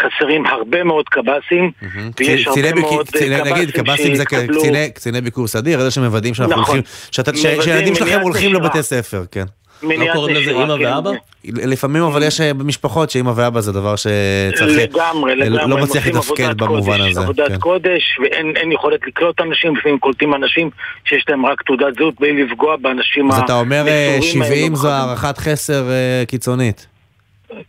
[0.01, 1.71] חסרים הרבה מאוד קב"סים,
[2.19, 6.33] ויש הרבה מאוד אה, קציני- נגיד, קב"סים זה שהתקבלו- קציני- קציני ביקור סדיר, אלה שמוודאים
[6.33, 6.75] שאנחנו נכון.
[6.75, 6.91] הולכים,
[7.35, 8.53] ש- שהילדים שלכם הולכים.
[8.53, 9.43] לבתי ספר, כן.
[9.83, 10.85] מניעת קוראים לזה אימא כן.
[10.85, 11.11] ואבא?
[11.45, 16.07] לפעמים אבל יש אה, משפחות שאמא ואבא זה דבר שצריך, לגמרי, לגמרי, לא הם מצליח
[16.07, 17.21] עושים לתפקד במובן הזה.
[17.21, 17.57] עבודת כן.
[17.57, 20.69] קודש, ואין אין יכולת לקלוט אנשים, לפעמים קולטים אנשים
[21.05, 24.55] שיש להם רק תעודת זהות, בלי לפגוע באנשים אז אתה אומר אה, המסורים האלו.
[24.55, 26.87] 70 זו הערכת חסר אה, קיצונית.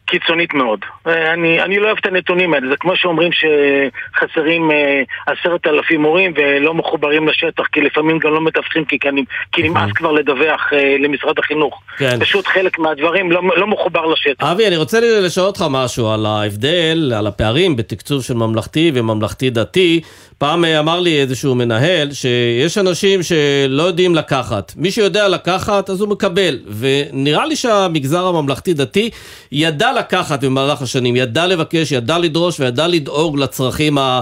[0.07, 0.81] קיצונית מאוד.
[1.07, 6.03] אה, אני, אני לא אוהב את הנתונים האלה, זה כמו שאומרים שחסרים אה, עשרת אלפים
[6.03, 9.09] מורים ולא מחוברים לשטח, כי לפעמים גם לא מדווחים, כי, כי,
[9.53, 11.83] כי נמאס כבר לדווח אה, למשרד החינוך.
[11.99, 12.21] כן.
[12.21, 14.45] פשוט חלק מהדברים לא, לא מחובר לשטח.
[14.45, 20.01] אבי, אני רוצה לשאול אותך משהו על ההבדל, על הפערים בתקצוב של ממלכתי וממלכתי דתי.
[20.41, 24.73] פעם אה, אמר לי איזשהו מנהל שיש אנשים שלא יודעים לקחת.
[24.77, 26.59] מי שיודע לקחת אז הוא מקבל.
[26.79, 29.11] ונראה לי שהמגזר הממלכתי דתי
[29.53, 34.21] ידע לקחת במהלך השנים, ידע לבקש, ידע לדרוש וידע לדאוג לצרכים ה...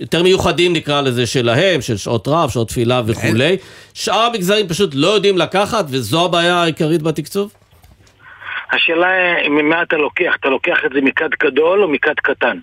[0.00, 3.56] יותר מיוחדים נקרא לזה שלהם, של שעות רב, שעות תפילה וכולי.
[3.94, 7.52] שאר המגזרים פשוט לא יודעים לקחת וזו הבעיה העיקרית בתקצוב?
[8.72, 12.58] השאלה היא ממה אתה לוקח, אתה לוקח את זה מכד גדול או מכד קטן?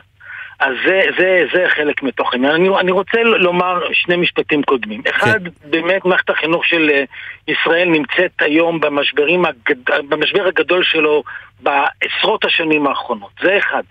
[0.60, 2.52] אז זה, זה, זה חלק מתוך העניין.
[2.52, 5.02] אני, אני רוצה לומר שני משפטים קודמים.
[5.10, 7.04] אחד, באמת מערכת החינוך של אה,
[7.48, 9.90] ישראל נמצאת היום במשברים הגד...
[10.10, 11.24] במשבר הגדול שלו
[11.60, 13.32] בעשרות השנים האחרונות.
[13.42, 13.84] זה אחד.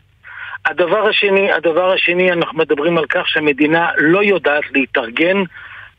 [0.66, 5.42] הדבר השני, הדבר השני, אנחנו מדברים על כך שהמדינה לא יודעת להתארגן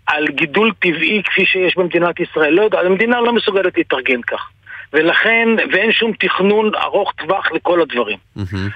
[0.08, 2.54] על גידול טבעי כפי שיש במדינת ישראל.
[2.54, 4.50] לא יודעת, המדינה לא מסוגלת להתארגן כך.
[4.94, 8.18] ולכן, ואין שום תכנון ארוך טווח לכל הדברים.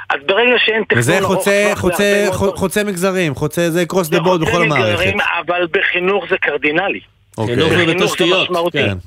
[0.10, 1.80] אז ברגע שאין תכנון וזה ארוך חוצה, טווח...
[1.80, 4.84] חוצה, להרבה מאוד חוצה, חוצה מגזרים, חוצה זה קרוס דה זה בורד חוצה בכל מגזרים,
[5.14, 5.14] המערכת.
[5.48, 7.00] אבל בחינוך זה קרדינלי.
[7.38, 7.56] אוקיי.
[7.56, 8.78] חינוך בחינוך זה ובתשתיות, משמעותי.
[8.78, 8.98] כן.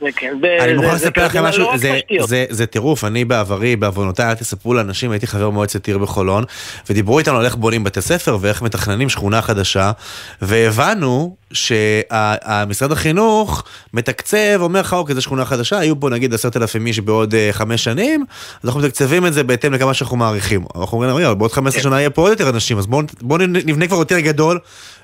[0.00, 1.98] זה כן, אני זה- מוכרח זה לספר לכם משהו, לא זה-.
[2.24, 6.44] זה- זה טירוף, אני בעברי, בעוונותיי, אל תספרו לאנשים, הייתי חבר מועצת עיר בחולון,
[6.90, 9.92] ודיברו איתנו על איך בונים בתי ספר ואיך מתכננים שכונה חדשה,
[10.42, 16.86] והבנו שמשרד החינוך מתקצב, אומר לך, אוקיי, זו שכונה חדשה, היו פה נגיד עשרת אלפים
[16.86, 18.24] איש בעוד אה, חמש שנים,
[18.62, 20.60] אז אנחנו מתקצבים את זה בהתאם לכמה שאנחנו מעריכים.
[20.80, 23.86] אנחנו אומרים, רגע, בעוד 15 שנה יהיה פה עוד יותר אנשים, אז בואו בואו נבנה
[23.86, 24.58] כבר יותר גדול,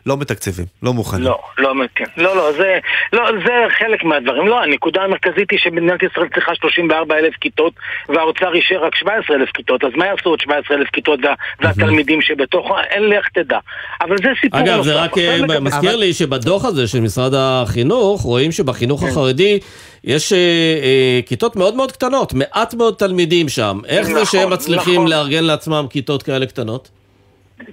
[0.07, 1.25] לא מתקצבים, לא מוכנים.
[1.25, 2.05] לא, לא, כן.
[2.17, 2.79] לא, לא, זה,
[3.13, 4.47] לא, זה חלק מהדברים.
[4.47, 7.73] לא, הנקודה המרכזית היא שמדינת ישראל צריכה 34 אלף כיתות
[8.09, 12.23] והאוצר אישר רק 17 אלף כיתות, אז מה יעשו עוד 17 אלף כיתות וה, והתלמידים
[12.23, 12.79] שבתוכו?
[12.79, 13.59] אין לך תדע.
[14.01, 14.83] אבל זה סיפור אגב.
[14.83, 19.07] זה רק אה, מזכיר לי שבדוח הזה של משרד החינוך, רואים שבחינוך כן.
[19.07, 19.59] החרדי
[20.05, 23.81] יש אה, אה, כיתות מאוד מאוד קטנות, מעט מאוד תלמידים שם.
[23.87, 25.09] איך זה נכון, שהם מצליחים נכון.
[25.09, 26.91] לארגן לעצמם כיתות כאלה קטנות?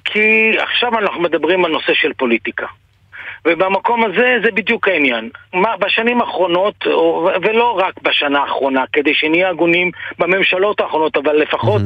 [0.05, 2.65] כי עכשיו אנחנו מדברים על נושא של פוליטיקה.
[3.45, 5.29] ובמקום הזה זה בדיוק העניין.
[5.53, 6.87] מה, בשנים האחרונות,
[7.41, 11.81] ולא רק בשנה האחרונה, כדי שנהיה הגונים בממשלות האחרונות, אבל לפחות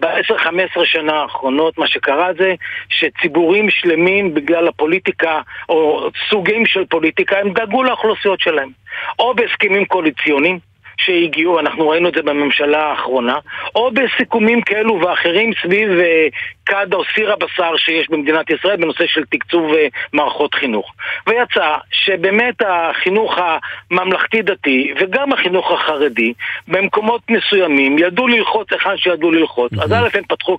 [0.00, 2.54] ב-10-15 שנה האחרונות, מה שקרה זה
[2.88, 8.70] שציבורים שלמים בגלל הפוליטיקה, או סוגים של פוליטיקה, הם דאגו לאוכלוסיות שלהם.
[9.18, 10.58] או בהסכמים קואליציוניים,
[10.96, 13.38] שהגיעו, אנחנו ראינו את זה בממשלה האחרונה,
[13.74, 16.26] או בסיכומים כאלו ואחרים סביב אה,
[16.66, 20.92] כד או סיר הבשר שיש במדינת ישראל בנושא של תקצוב אה, מערכות חינוך.
[21.26, 23.38] ויצא שבאמת החינוך
[23.90, 26.32] הממלכתי-דתי וגם החינוך החרדי
[26.68, 29.72] במקומות מסוימים ידעו ללחוץ היכן שידעו ללחוץ.
[29.82, 30.56] אז א' הם פתחו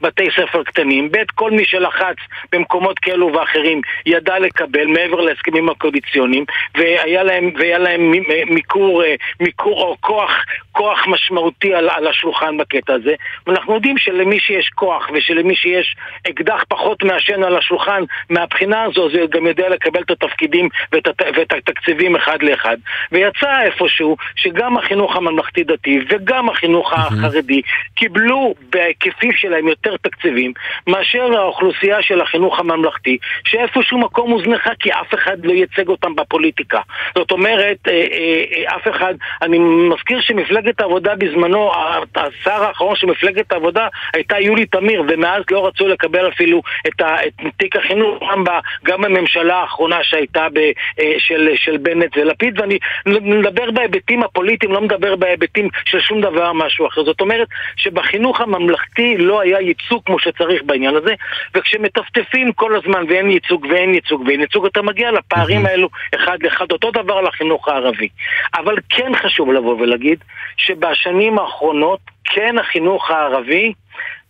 [0.00, 2.16] בתי ספר קטנים, ב' כל מי שלחץ
[2.52, 6.44] במקומות כאלו ואחרים ידע לקבל מעבר להסכמים הקואליציוניים
[6.74, 8.12] והיה להם, והיה להם
[8.46, 10.30] מיקור, אה, מיקור או כוח,
[10.72, 13.14] כוח משמעותי על, על השולחן בקטע הזה
[13.46, 15.96] ואנחנו יודעים שלמי שיש כוח ושלמי שיש
[16.30, 21.22] אקדח פחות מעשן על השולחן מהבחינה הזו זה גם יודע לקבל את התפקידים ואת, הת-
[21.36, 22.76] ואת התקציבים אחד לאחד.
[23.12, 27.62] ויצא איפשהו שגם החינוך הממלכתי דתי וגם החינוך החרדי
[27.94, 30.52] קיבלו בהיקפים שלהם יותר תקציבים
[30.86, 36.80] מאשר האוכלוסייה של החינוך הממלכתי שאיפשהו מקום הוזנחה כי אף אחד לא ייצג אותם בפוליטיקה.
[37.14, 41.72] זאת אומרת אה, אה, אה, אף אחד אני מזכיר שמפלגת העבודה בזמנו
[42.16, 47.16] השר האחרון של מפלגת העבודה הייתה יולי תמיר ומאז לא רצו לקבל אפילו את, ה,
[47.26, 48.48] את תיק החינוך גם, ב,
[48.84, 50.58] גם בממשלה האחרונה שהייתה ב,
[51.00, 56.52] אה, של, של בנט ולפיד ואני מדבר בהיבטים הפוליטיים לא מדבר בהיבטים של שום דבר
[56.52, 57.04] משהו אחר.
[57.04, 61.14] זאת אומרת שבחינוך הממלכתי לא היה ייצוג כמו שצריך בעניין הזה
[61.54, 66.72] וכשמטפטפים כל הזמן ואין ייצוג ואין ייצוג ואין ייצוג אתה מגיע לפערים האלו אחד לאחד.
[66.72, 68.08] אותו דבר לחינוך הערבי.
[68.54, 70.18] אבל כן חשוב לבוא ולהגיד
[70.56, 73.72] שבשנים האחרונות כן החינוך הערבי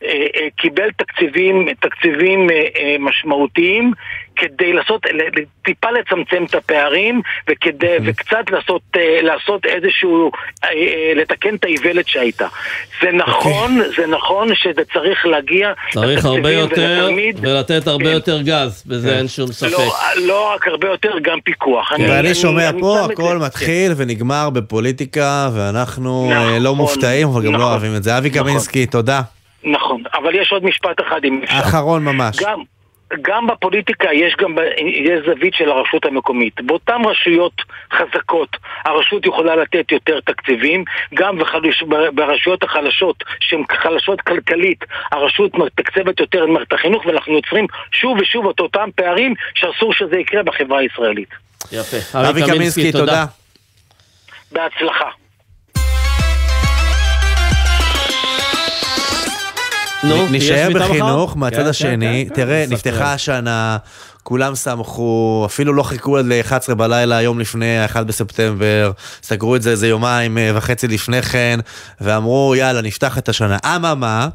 [0.03, 3.93] אה, אה, קיבל תקציבים, תקציבים אה, משמעותיים
[4.39, 5.01] כדי לעשות,
[5.65, 7.21] טיפה לצמצם את הפערים
[7.51, 10.31] וכדי, וקצת לעשות, אה, לעשות איזשהו,
[10.65, 12.47] אה, אה, לתקן את האיוולת שהייתה.
[13.03, 17.39] זה נכון, זה נכון שזה צריך להגיע צריך הרבה יותר ולתלמיד.
[17.43, 18.11] ולתת הרבה כן.
[18.11, 19.71] יותר גז, בזה אין שום ספק.
[19.73, 19.93] לא,
[20.27, 21.93] לא רק הרבה יותר, גם פיקוח.
[21.93, 23.47] אני- ואני אני- שומע אני פה, הכל זה.
[23.47, 26.31] מתחיל ונגמר בפוליטיקה, ואנחנו
[26.61, 27.71] לא נכון, מופתעים, אבל גם לא נכון.
[27.71, 28.19] אוהבים את זה.
[28.19, 28.43] אבי נכון.
[28.43, 29.21] קמינסקי, תודה.
[29.65, 31.59] נכון, אבל יש עוד משפט אחד אם אפשר.
[31.59, 32.37] אחרון ממש.
[32.43, 32.59] גם,
[33.23, 36.61] גם בפוליטיקה יש גם ב- יש זווית של הרשות המקומית.
[36.61, 37.53] באותן רשויות
[37.93, 40.85] חזקות הרשות יכולה לתת יותר תקציבים,
[41.15, 41.83] גם בחלוש,
[42.15, 48.49] ברשויות החלשות, שהן חלשות כלכלית, הרשות מתקצבת יותר את מערכת החינוך, ואנחנו יוצרים שוב ושוב
[48.49, 51.29] את אותם פערים שאסור שזה יקרה בחברה הישראלית.
[51.73, 52.19] יפה.
[52.31, 53.25] אבי קמינסקי, תודה.
[54.53, 55.09] בהצלחה.
[60.05, 60.89] נו, נ- יש נישאר שביתה מחר?
[60.89, 62.65] בחינוך, כן, מהצד כן, השני, כן, תראה.
[62.69, 63.77] נפתחה השנה,
[64.23, 68.91] כולם שמחו, אפילו לא חיכו עד ל-11 בלילה, יום לפני ה-1 בספטמבר,
[69.23, 71.61] סגרו את זה איזה יומיים אה, וחצי לפני כן,
[72.01, 73.57] ואמרו, יאללה, נפתח את השנה.
[73.67, 74.29] אממה,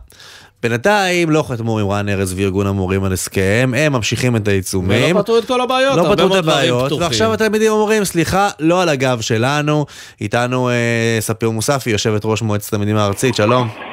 [0.64, 5.14] בינתיים לא חתמו עם רן ארז וארגון המורים על הסכם, הם ממשיכים את העיצומים.
[5.16, 6.91] ולא פתרו את כל הבעיות, לא פתרו את הבעיות.
[6.91, 9.86] ועכשיו התלמידים אומרים, סליחה, לא על הגב שלנו.
[10.22, 10.76] איתנו אה,
[11.20, 13.93] ספיר מוספי, יושבת ראש מועצת התלמידים הארצית, שלום.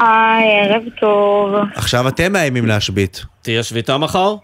[0.00, 1.54] היי, ערב טוב.
[1.76, 3.22] עכשיו אתם מאיימים להשבית.
[3.42, 4.34] תהיה שביתה מחר?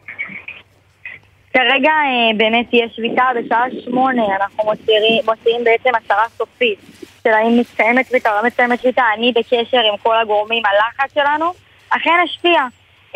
[1.54, 6.78] כרגע אה, באמת יש שביתה בשעה שמונה, אנחנו מוציאים, בעצם הצהרה סופית
[7.22, 9.02] של האם מתקיימת שביתה או לא מתקיימת שביתה.
[9.16, 11.52] אני בקשר עם כל הגורמים, הלחץ שלנו
[11.90, 12.60] אכן השפיע.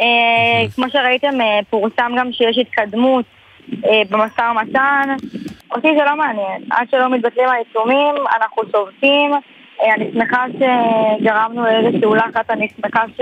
[0.00, 0.06] אה,
[0.74, 3.24] כמו שראיתם, אה, פורסם גם שיש התקדמות
[4.10, 5.16] במשא ומתן.
[5.70, 6.62] אותי זה לא מעניין.
[6.70, 9.30] עד שלא מתבטלים העיצומים, אנחנו שובתים.
[9.82, 13.20] אה, אני שמחה שגרמנו לאיזשהו לחץ, אני שמחה ש...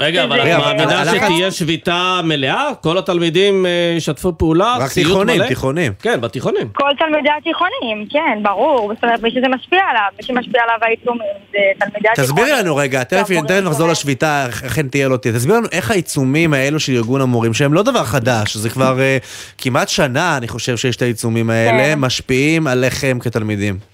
[0.00, 2.70] רגע, אבל את מאמינה שתהיה שביתה מלאה?
[2.82, 4.76] כל התלמידים אה, ישתפו פעולה?
[4.80, 5.46] רק תיכונים, מלא?
[5.46, 5.92] תיכונים.
[6.02, 6.68] כן, בתיכונים.
[6.72, 8.92] כל תלמידי התיכונים, כן, ברור.
[8.94, 12.44] זאת אומרת, מי שזה משפיע עליו, מי שמשפיע עליו העיצומים זה תלמידי התיכונים.
[12.44, 15.34] תסבירי לנו רגע, תכף תכף נחזור לשביתה, אכן תהיה לא תהיה.
[15.34, 19.18] תסבירי לנו איך העיצומים האלו של ארגון המורים, שהם לא דבר חדש, זה כבר אה,
[19.58, 21.98] כמעט שנה, אני חושב שיש את העיצומים האלה, כן.
[21.98, 23.92] משפיעים עליכם כתלמידים.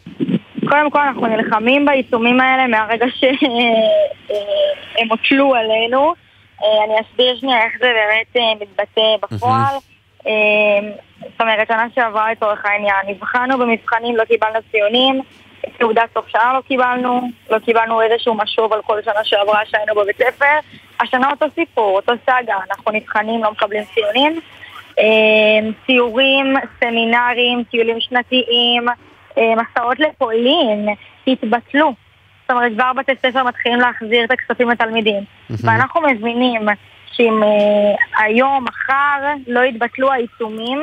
[0.68, 6.14] קודם כל, אנחנו נלחמים בעיצומים האלה מהרגע שהם הוטלו עלינו.
[6.62, 9.74] אה, אני אסביר שנייה איך זה באמת אה, מתבטא בפועל.
[10.26, 10.80] אה,
[11.20, 15.22] זאת אומרת, שנה שעברה לצורך העניין, נבחנו במבחנים, לא קיבלנו ציונים,
[15.78, 20.16] תעודת סוף שנה לא קיבלנו, לא קיבלנו איזשהו משוב על כל שנה שעברה שהיינו בבית
[20.16, 20.58] ספר.
[21.00, 24.40] השנה אותו סיפור, אותו סאגה, אנחנו נבחנים, לא מקבלים ציונים.
[24.98, 28.94] אה, ציורים, סמינרים, טיולים שנתיים, אה,
[29.56, 30.88] מסעות לפולין,
[31.26, 31.92] התבטלו.
[32.42, 35.22] זאת אומרת, כבר בתי ספר מתחילים להחזיר את הכספים לתלמידים.
[35.50, 36.68] ואנחנו מבינים
[37.12, 40.82] שאם אה, היום, מחר, לא יתבטלו העיצומים,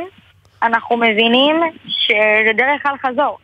[0.64, 1.56] אנחנו מבינים
[1.88, 3.38] שזה דרך אל חזור.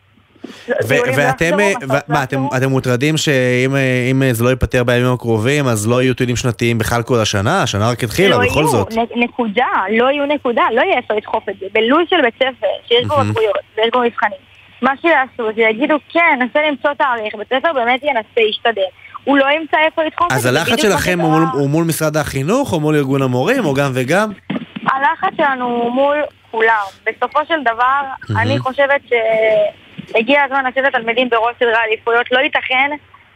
[0.69, 0.75] לא
[1.17, 5.67] ואתם, אה, לא מה, אתם, מוטרדים שאם אה, אם אה, זה לא ייפתר בימים הקרובים,
[5.67, 7.63] אז לא יהיו טיולים שנתיים בכלל כל השנה?
[7.63, 8.93] השנה רק התחילה, לא בכל יהיו, זאת.
[8.93, 11.65] נ- נקודה, לא יהיו נקודה, לא יהיה איפה לדחוף את זה.
[11.73, 13.15] בלו"ז של בית ספר, שיש בו.
[13.15, 14.37] בגרויות ויש בו מבחנים,
[14.81, 18.81] מה שיעשו זה יגידו, כן, ננסה למצוא תאריך, בית ספר באמת ינסה, ישתדל.
[19.23, 20.49] הוא לא ימצא איפה לדחוף את אז זה.
[20.49, 21.19] הלחץ בדיוק מה שלכם.
[21.19, 24.31] הוא מול, הוא מול משרד החינוך או מול ארגון המורים או גם וגם?
[24.91, 26.17] הלחץ שלנו הוא מול
[26.51, 26.85] כולם.
[27.05, 28.41] בסופו של דבר, מהמם.
[28.41, 32.31] אני חושבת שהגיע הזמן לשים את התלמידים בראש סדרי העדיפויות.
[32.31, 32.91] לא ייתכן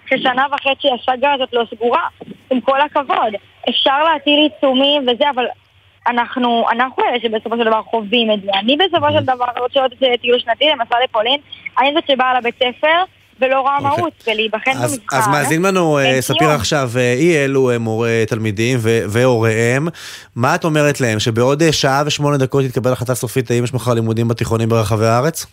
[0.06, 2.08] ששנה וחצי הסאגה הזאת לא סגורה.
[2.50, 3.34] עם כל הכבוד.
[3.70, 5.46] אפשר להטיל עיצומים וזה, אבל
[6.08, 8.52] אנחנו, אנחנו אלה שבסופו של דבר חווים את זה.
[8.60, 9.92] אני בסופו של דבר רוצה עוד
[10.22, 11.40] טיול שנתי למסע לפולין.
[11.80, 13.04] אני זאת שבאה לבית ספר
[13.40, 14.88] ולא רואה מהות, ולהיבחן אוקיי.
[14.88, 15.18] במבחן.
[15.18, 16.50] אז מאזין לנו אה, אין ספיר.
[16.50, 18.78] עכשיו, אה, אי אלו הם מורי תלמידים
[19.10, 19.88] והוריהם.
[20.36, 21.20] מה את אומרת להם?
[21.20, 25.46] שבעוד אה, שעה ושמונה דקות תתקבל החלטה סופית האם יש מחר לימודים בתיכונים ברחבי הארץ?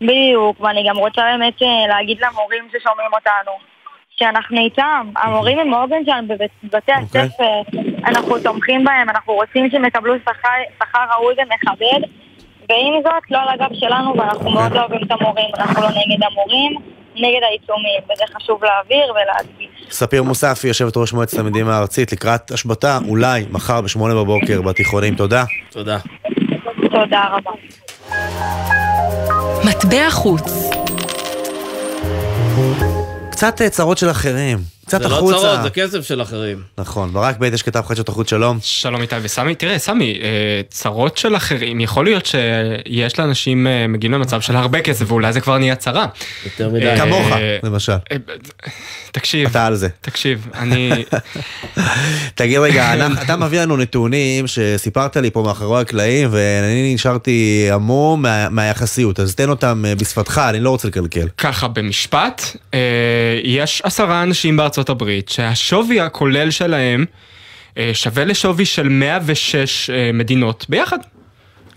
[0.00, 3.52] בדיוק, ואני גם רוצה באמת אה, להגיד למורים ששומעים אותנו,
[4.18, 7.20] שאנחנו איתם, המורים הם העוגן שלנו בבתי אוקיי.
[7.20, 12.08] הספר, אנחנו תומכים בהם, אנחנו רוצים שהם יקבלו שכר ראוי ומכבד,
[12.68, 16.24] ועם זאת, לא על הגב שלנו, ואנחנו מאוד לא אוהבים את המורים, אנחנו לא נגד
[16.26, 16.72] המורים,
[17.16, 19.90] נגד העיצומים, וזה חשוב להעביר ולהדגיש.
[19.90, 25.14] ספיר מוספי, יושבת ראש מועצת התלמידים הארצית, לקראת השבתה, אולי מחר בשמונה בבוקר בתיכונים.
[25.14, 25.44] תודה.
[25.70, 25.98] תודה.
[26.90, 27.50] תודה רבה.
[29.64, 30.70] מטבע חוץ.
[33.34, 34.58] קצת אה, צרות של אחרים.
[34.86, 35.38] קצת קצת זה לא החוצה.
[35.38, 36.62] צרות, זה כסף של אחרים.
[36.78, 38.58] נכון, ברק בייטש כתב חדשות החוץ, שלום.
[38.62, 40.28] שלום איתי וסמי, תראה סמי, אה,
[40.68, 45.40] צרות של אחרים, יכול להיות שיש לאנשים אה, מגיעים למצב של הרבה כסף ואולי זה
[45.40, 46.06] כבר נהיה צרה.
[46.44, 46.94] יותר מדי.
[46.98, 47.26] כמוך,
[47.62, 47.92] למשל.
[49.12, 49.88] תקשיב, אתה על זה.
[50.00, 50.90] תקשיב, אני...
[52.34, 58.22] תגיד רגע, אנחנו- אתה מביא לנו נתונים שסיפרת לי פה מאחורי הקלעים, ואני נשארתי המום
[58.22, 61.28] מה- מהיחסיות, אז תן אותם אה, בשפתך, אני לא רוצה לקלקל.
[61.38, 62.42] ככה במשפט,
[62.74, 62.78] אה,
[63.44, 67.04] יש עשרה אנשים בארצות הברית שהשווי הכולל שלהם
[67.78, 70.98] אה, שווה לשווי של 106 אה, מדינות ביחד.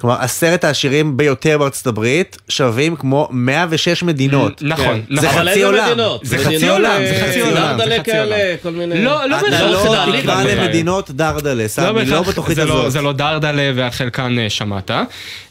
[0.01, 4.61] כלומר, עשרת העשירים ביותר בארצות הברית שווים כמו 106 מדינות.
[4.61, 4.99] נכון, כן.
[5.09, 5.21] נכון.
[5.21, 5.85] זה חצי עולם.
[5.85, 6.21] מדינות?
[6.25, 7.77] זה חצי עולם, זה חצי עולם.
[7.77, 8.55] דרדלה כאלה.
[8.63, 9.03] כל מיני...
[9.03, 9.61] לא, לא אתה בהכרח.
[9.61, 10.43] לא זה תקרא ליגה.
[10.43, 12.91] למדינות דרדלה, סמי, לא בהכרח, בתוכנית לא- הזאת.
[12.91, 14.91] זה לא דרדלה ועל חלקן אה, שמעת.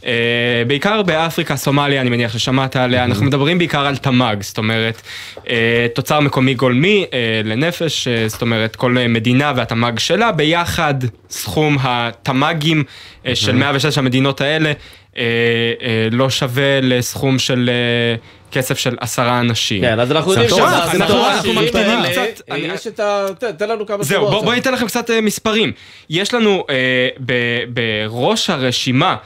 [0.06, 0.12] אה,
[0.66, 5.02] בעיקר באפריקה, סומליה, אני מניח ששמעת עליה, אנחנו מדברים בעיקר על תמ"ג, זאת אומרת,
[5.50, 7.04] אה, תוצר מקומי גולמי
[7.44, 10.94] לנפש, זאת אומרת, כל מדינה והתמ"ג שלה, ביחד
[11.30, 12.84] סכום התמ"גים
[13.26, 14.72] אה, של 106 המדינות האלה.
[15.16, 15.22] אה,
[15.82, 17.70] אה, לא שווה לסכום של
[18.52, 19.80] כסף של עשרה אנשים.
[19.82, 23.26] כן, אז אנחנו יודעים עכשיו, שבעשירים אנחנו- אנחנו העשירים מקטינים קצת, יש את ה...
[23.58, 24.44] תן- לנו כמה זהו, שורות בוא, שם.
[24.46, 25.72] בוא ניתן לכם קצת מספרים.
[26.10, 26.64] יש לנו
[27.68, 29.16] בראש הרשימה,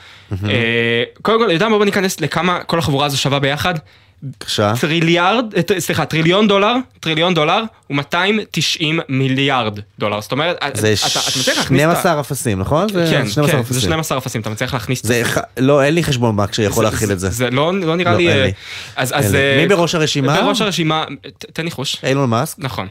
[1.23, 1.77] קודם כל, יודע מה?
[1.79, 3.75] בוא ניכנס לכמה כל החבורה הזו שווה ביחד.
[4.23, 4.73] בבקשה.
[4.81, 10.21] טריליארד, אה, סליחה, טריליון דולר, טריליון דולר הוא 290 מיליארד דולר.
[10.21, 11.95] זאת אומרת, זה אתה, אתה מצליח להכניס את ה...
[11.95, 12.89] 12 אפסים, נכון?
[12.89, 13.75] זה כן, 12 כן, אפסים.
[13.75, 15.07] זה 12 אפסים, אתה מצליח להכניס...
[15.07, 15.23] זה
[15.59, 17.31] לא, אין לי חשבון בנק שיכול זה- להכיל את זה.
[17.31, 18.29] זה לא לא נראה לא, לי...
[18.29, 18.53] אה, לי.
[18.97, 19.35] אז, אז.
[19.35, 20.41] אה, מי בראש הרשימה?
[20.43, 21.05] בראש הרשימה,
[21.53, 21.97] תן ניחוש.
[22.05, 22.59] אילון מאסק?
[22.59, 22.87] נכון.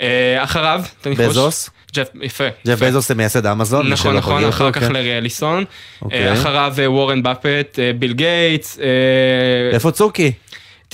[0.00, 1.26] אה, אחריו, תן ניחוש.
[1.26, 1.70] בזוס?
[1.94, 2.44] ג'ף, יפה.
[2.66, 2.78] ג'ף.
[2.82, 3.88] בזוס זה מייסד אמזון.
[3.88, 4.92] נכון, נכון, אחר כך כן.
[4.92, 5.64] לארי אליסון.
[6.02, 6.28] אוקיי.
[6.28, 8.78] אה, אחריו אה, וורן באפט, אה, ביל גייטס.
[8.78, 8.84] אה,
[9.74, 10.32] איפה צוקי?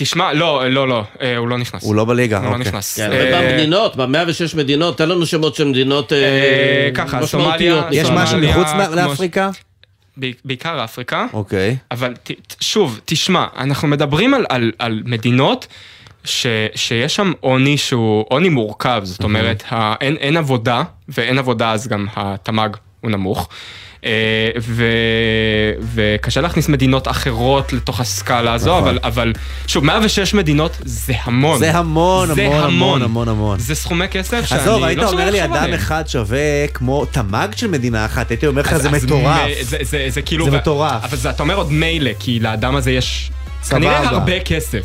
[0.01, 1.85] תשמע, לא, לא, לא, אה, הוא לא נכנס.
[1.85, 2.61] הוא לא בליגה, הוא לא אוקיי.
[2.61, 3.01] נכנס.
[3.01, 7.83] אה, ובמדינות, ב-106 מדינות, תן לנו שמות של מדינות אה, ככה, משמעותיות.
[7.83, 8.39] סומליה, יש משהו.
[8.39, 9.51] מחוץ לאפריקה?
[10.45, 11.27] בעיקר אפריקה.
[11.33, 11.77] אוקיי.
[11.91, 12.15] אבל
[12.61, 14.35] שוב, תשמע, אנחנו מדברים
[14.79, 15.67] על, מדינות
[16.25, 21.73] ש, שיש שם עוני שהוא עוני מורכב, זאת אומרת, ה, אין, אין עבודה, ואין עבודה
[21.73, 22.69] אז גם התמ"ג
[23.01, 23.49] הוא נמוך.
[24.05, 24.11] אה,
[24.61, 24.85] ו,
[25.95, 28.89] וקשה להכניס מדינות אחרות לתוך הסקאלה הזו, נכון.
[28.89, 29.33] אבל, אבל
[29.67, 31.59] שוב, 106 מדינות זה המון.
[31.59, 33.59] זה המון, זה המון, המון, המון, המון.
[33.59, 35.75] זה סכומי כסף שאני עזוב, לא היית אומר לי אדם עליהם.
[35.75, 36.39] אחד שווה
[36.75, 39.41] כמו תמ"ג של מדינה אחת, הייתי אומר לך זה מטורף.
[39.61, 40.45] מ- זה, זה, זה כאילו...
[40.45, 41.05] זה ו- מטורף.
[41.05, 43.31] אבל זה, אתה אומר עוד מילא, כי לאדם הזה יש
[43.63, 43.81] סבבה.
[43.81, 44.83] כנראה הרבה כסף.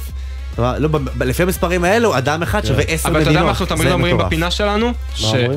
[0.57, 3.21] לא, ב- לפי המספרים האלו, אדם אחד שווה עשר אבל מדינות.
[3.21, 4.17] אתה יודע מה אנחנו תמיד אומרים.
[4.17, 4.91] בפינה שלנו?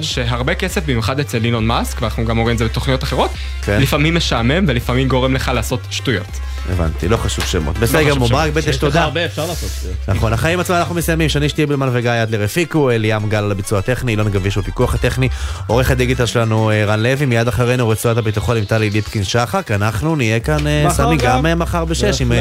[0.03, 3.31] שהרבה כסף, במיוחד אצל אילון מאסק, ואנחנו גם אומרים את זה בתוכניות אחרות,
[3.63, 3.81] כן.
[3.83, 6.39] לפעמים משעמם ולפעמים גורם לך לעשות שטויות.
[6.73, 7.79] הבנתי, לא חשוב שמות.
[7.79, 8.29] בסדר חשוב גמור.
[8.29, 9.03] ברק בטש, תודה.
[9.03, 9.71] הרבה, אפשר לעשות.
[10.09, 14.13] נכון, החיים עצמם אנחנו מסיימים, שני שטיבלמן וגיא אדלר הפיקו, ליאם גל על הביצוע הטכני,
[14.13, 15.29] אילון גביש בפיקוח הטכני,
[15.67, 20.17] עורך הדיגיטל שלנו אה, רן לוי, מיד אחרינו רצועת הביטחון עם טלי ליפקין שחק, אנחנו
[20.17, 21.47] נהיה כאן, אה, סמי, גם.
[21.47, 22.33] אה, מחר בשש, עם.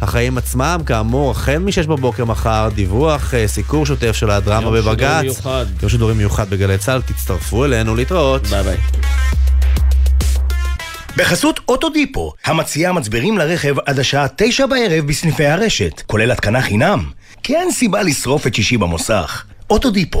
[0.00, 5.66] החיים עצמם, כאמור, החל משש בבוקר מחר, דיווח, סיקור שוטף של הדרמה בבג"ץ, מיוחד.
[5.82, 8.46] יום שידורים מיוחד בגלי צה"ל, תצטרפו אלינו להתראות.
[8.46, 8.76] ביי ביי.
[11.16, 17.04] בחסות אוטודיפו, המציעה מצברים לרכב עד השעה תשע בערב בסניפי הרשת, כולל התקנה חינם.
[17.42, 19.44] כי אין סיבה לשרוף את שישי במוסך.
[19.70, 20.20] אוטודיפו.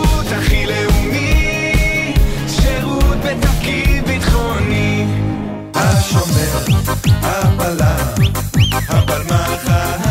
[0.31, 2.13] הכי לאומי,
[2.47, 5.05] שירות בתפקיד ביטחוני.
[5.75, 6.57] השומר,
[7.21, 8.15] הבלם,
[8.89, 10.10] הבלמח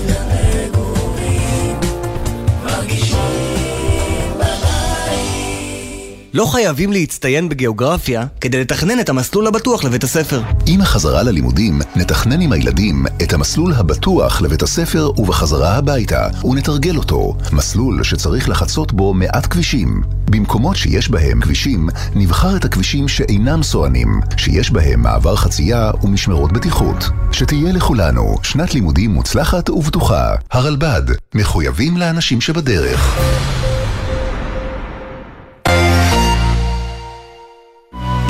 [6.33, 10.41] לא חייבים להצטיין בגיאוגרפיה כדי לתכנן את המסלול הבטוח לבית הספר.
[10.65, 17.37] עם החזרה ללימודים, נתכנן עם הילדים את המסלול הבטוח לבית הספר ובחזרה הביתה, ונתרגל אותו.
[17.53, 20.01] מסלול שצריך לחצות בו מעט כבישים.
[20.29, 27.09] במקומות שיש בהם כבישים, נבחר את הכבישים שאינם סוענים, שיש בהם מעבר חצייה ומשמרות בטיחות.
[27.31, 30.35] שתהיה לכולנו שנת לימודים מוצלחת ובטוחה.
[30.51, 31.03] הרלב"ד,
[31.35, 33.19] מחויבים לאנשים שבדרך.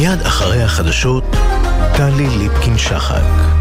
[0.00, 1.24] מיד אחרי החדשות,
[1.96, 3.59] טלי ליפקין שחק.